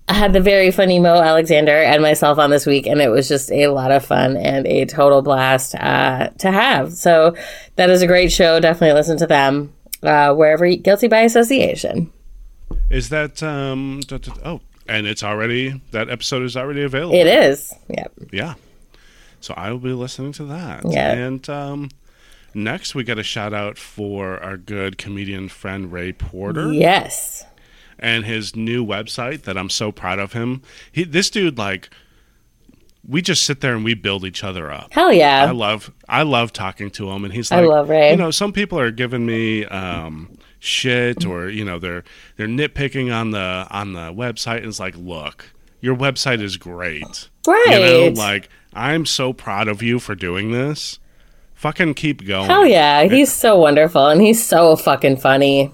[0.08, 3.50] had the very funny Mo Alexander and myself on this week, and it was just
[3.50, 6.92] a lot of fun and a total blast uh, to have.
[6.92, 7.34] So
[7.76, 8.60] that is a great show.
[8.60, 9.72] Definitely listen to them
[10.02, 12.12] uh, wherever you, Guilty by Association.
[12.90, 14.00] is that um?
[14.44, 17.14] oh, and it's already that episode is already available.
[17.14, 17.72] It is.
[17.88, 18.12] Yep.
[18.30, 18.54] Yeah.
[19.40, 20.84] So I will be listening to that.
[20.86, 21.12] Yeah.
[21.12, 21.90] And um,
[22.54, 27.44] Next, we got a shout out for our good comedian friend Ray Porter Yes.
[27.98, 30.62] and his new website that I'm so proud of him.
[30.92, 31.90] He, this dude, like,
[33.06, 34.92] we just sit there and we build each other up.
[34.92, 35.44] Hell yeah.
[35.44, 38.10] I love I love talking to him, and he's like, I love Ray.
[38.12, 42.02] You know, some people are giving me um, shit, or you know, they're
[42.36, 45.50] they're nitpicking on the on the website, and it's like, look,
[45.82, 47.66] your website is great, right.
[47.68, 50.98] You know, like I'm so proud of you for doing this.
[51.64, 52.50] Fucking keep going.
[52.50, 53.04] Hell yeah.
[53.04, 55.70] He's so wonderful and he's so fucking funny.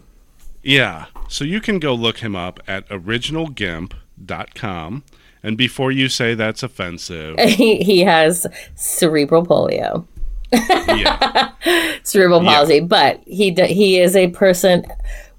[0.62, 1.06] Yeah.
[1.28, 5.02] So you can go look him up at originalgimp.com.
[5.42, 8.46] And before you say that's offensive, He, he has
[8.76, 10.06] cerebral polio,
[10.52, 11.50] yeah,
[12.04, 12.54] cerebral Yeah.
[12.54, 14.84] palsy, but he he is a person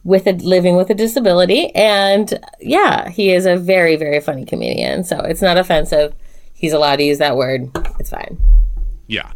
[0.04, 5.04] with a living with a disability, and yeah, he is a very very funny comedian.
[5.06, 6.14] So it's not offensive.
[6.54, 7.70] He's allowed to use that word.
[8.00, 8.38] It's fine.
[9.08, 9.32] yeah.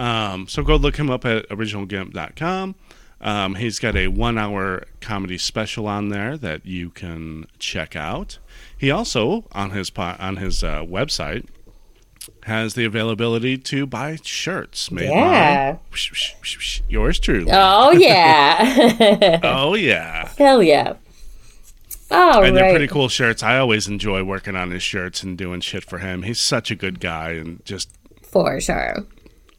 [0.00, 2.74] Um, so go look him up at originalgimp.com.
[3.20, 8.38] Um, he's got a one hour comedy special on there that you can check out.
[8.78, 11.46] He also, on his, po- on his uh, website,
[12.44, 15.72] has the availability to buy shirts made Yeah.
[15.74, 15.78] by
[16.88, 17.50] yours truly.
[17.52, 19.40] Oh yeah.
[19.42, 20.30] oh, yeah.
[20.38, 20.94] Hell yeah.
[22.10, 23.42] All and they're pretty cool shirts.
[23.42, 26.22] I always enjoy working on his shirts and doing shit for him.
[26.22, 27.90] He's such a good guy and just
[28.22, 29.06] For sure.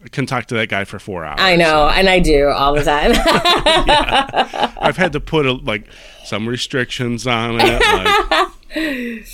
[0.10, 1.40] Can talk to that guy for four hours.
[1.40, 3.12] I know, and I do all the time.
[3.14, 4.74] yeah.
[4.82, 5.88] I've had to put a, like
[6.26, 7.82] some restrictions on it.
[8.74, 9.28] Like,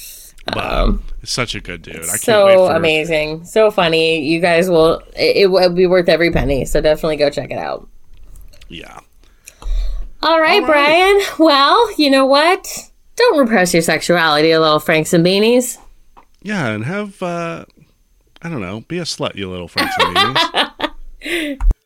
[0.54, 1.96] but it's such a good dude.
[1.96, 3.46] I can't wait so for amazing.
[3.46, 4.28] So funny.
[4.28, 6.66] You guys will, it, it will be worth every penny.
[6.66, 7.88] So definitely go check it out.
[8.68, 9.00] Yeah.
[10.22, 11.22] All right, Brian.
[11.40, 12.90] Well, you know what?
[13.16, 15.78] Don't repress your sexuality, little Franks and Beanies.
[16.42, 17.66] Yeah, and have uh
[18.42, 19.68] I don't know, be a slut, you little
[20.00, 21.58] Beanies.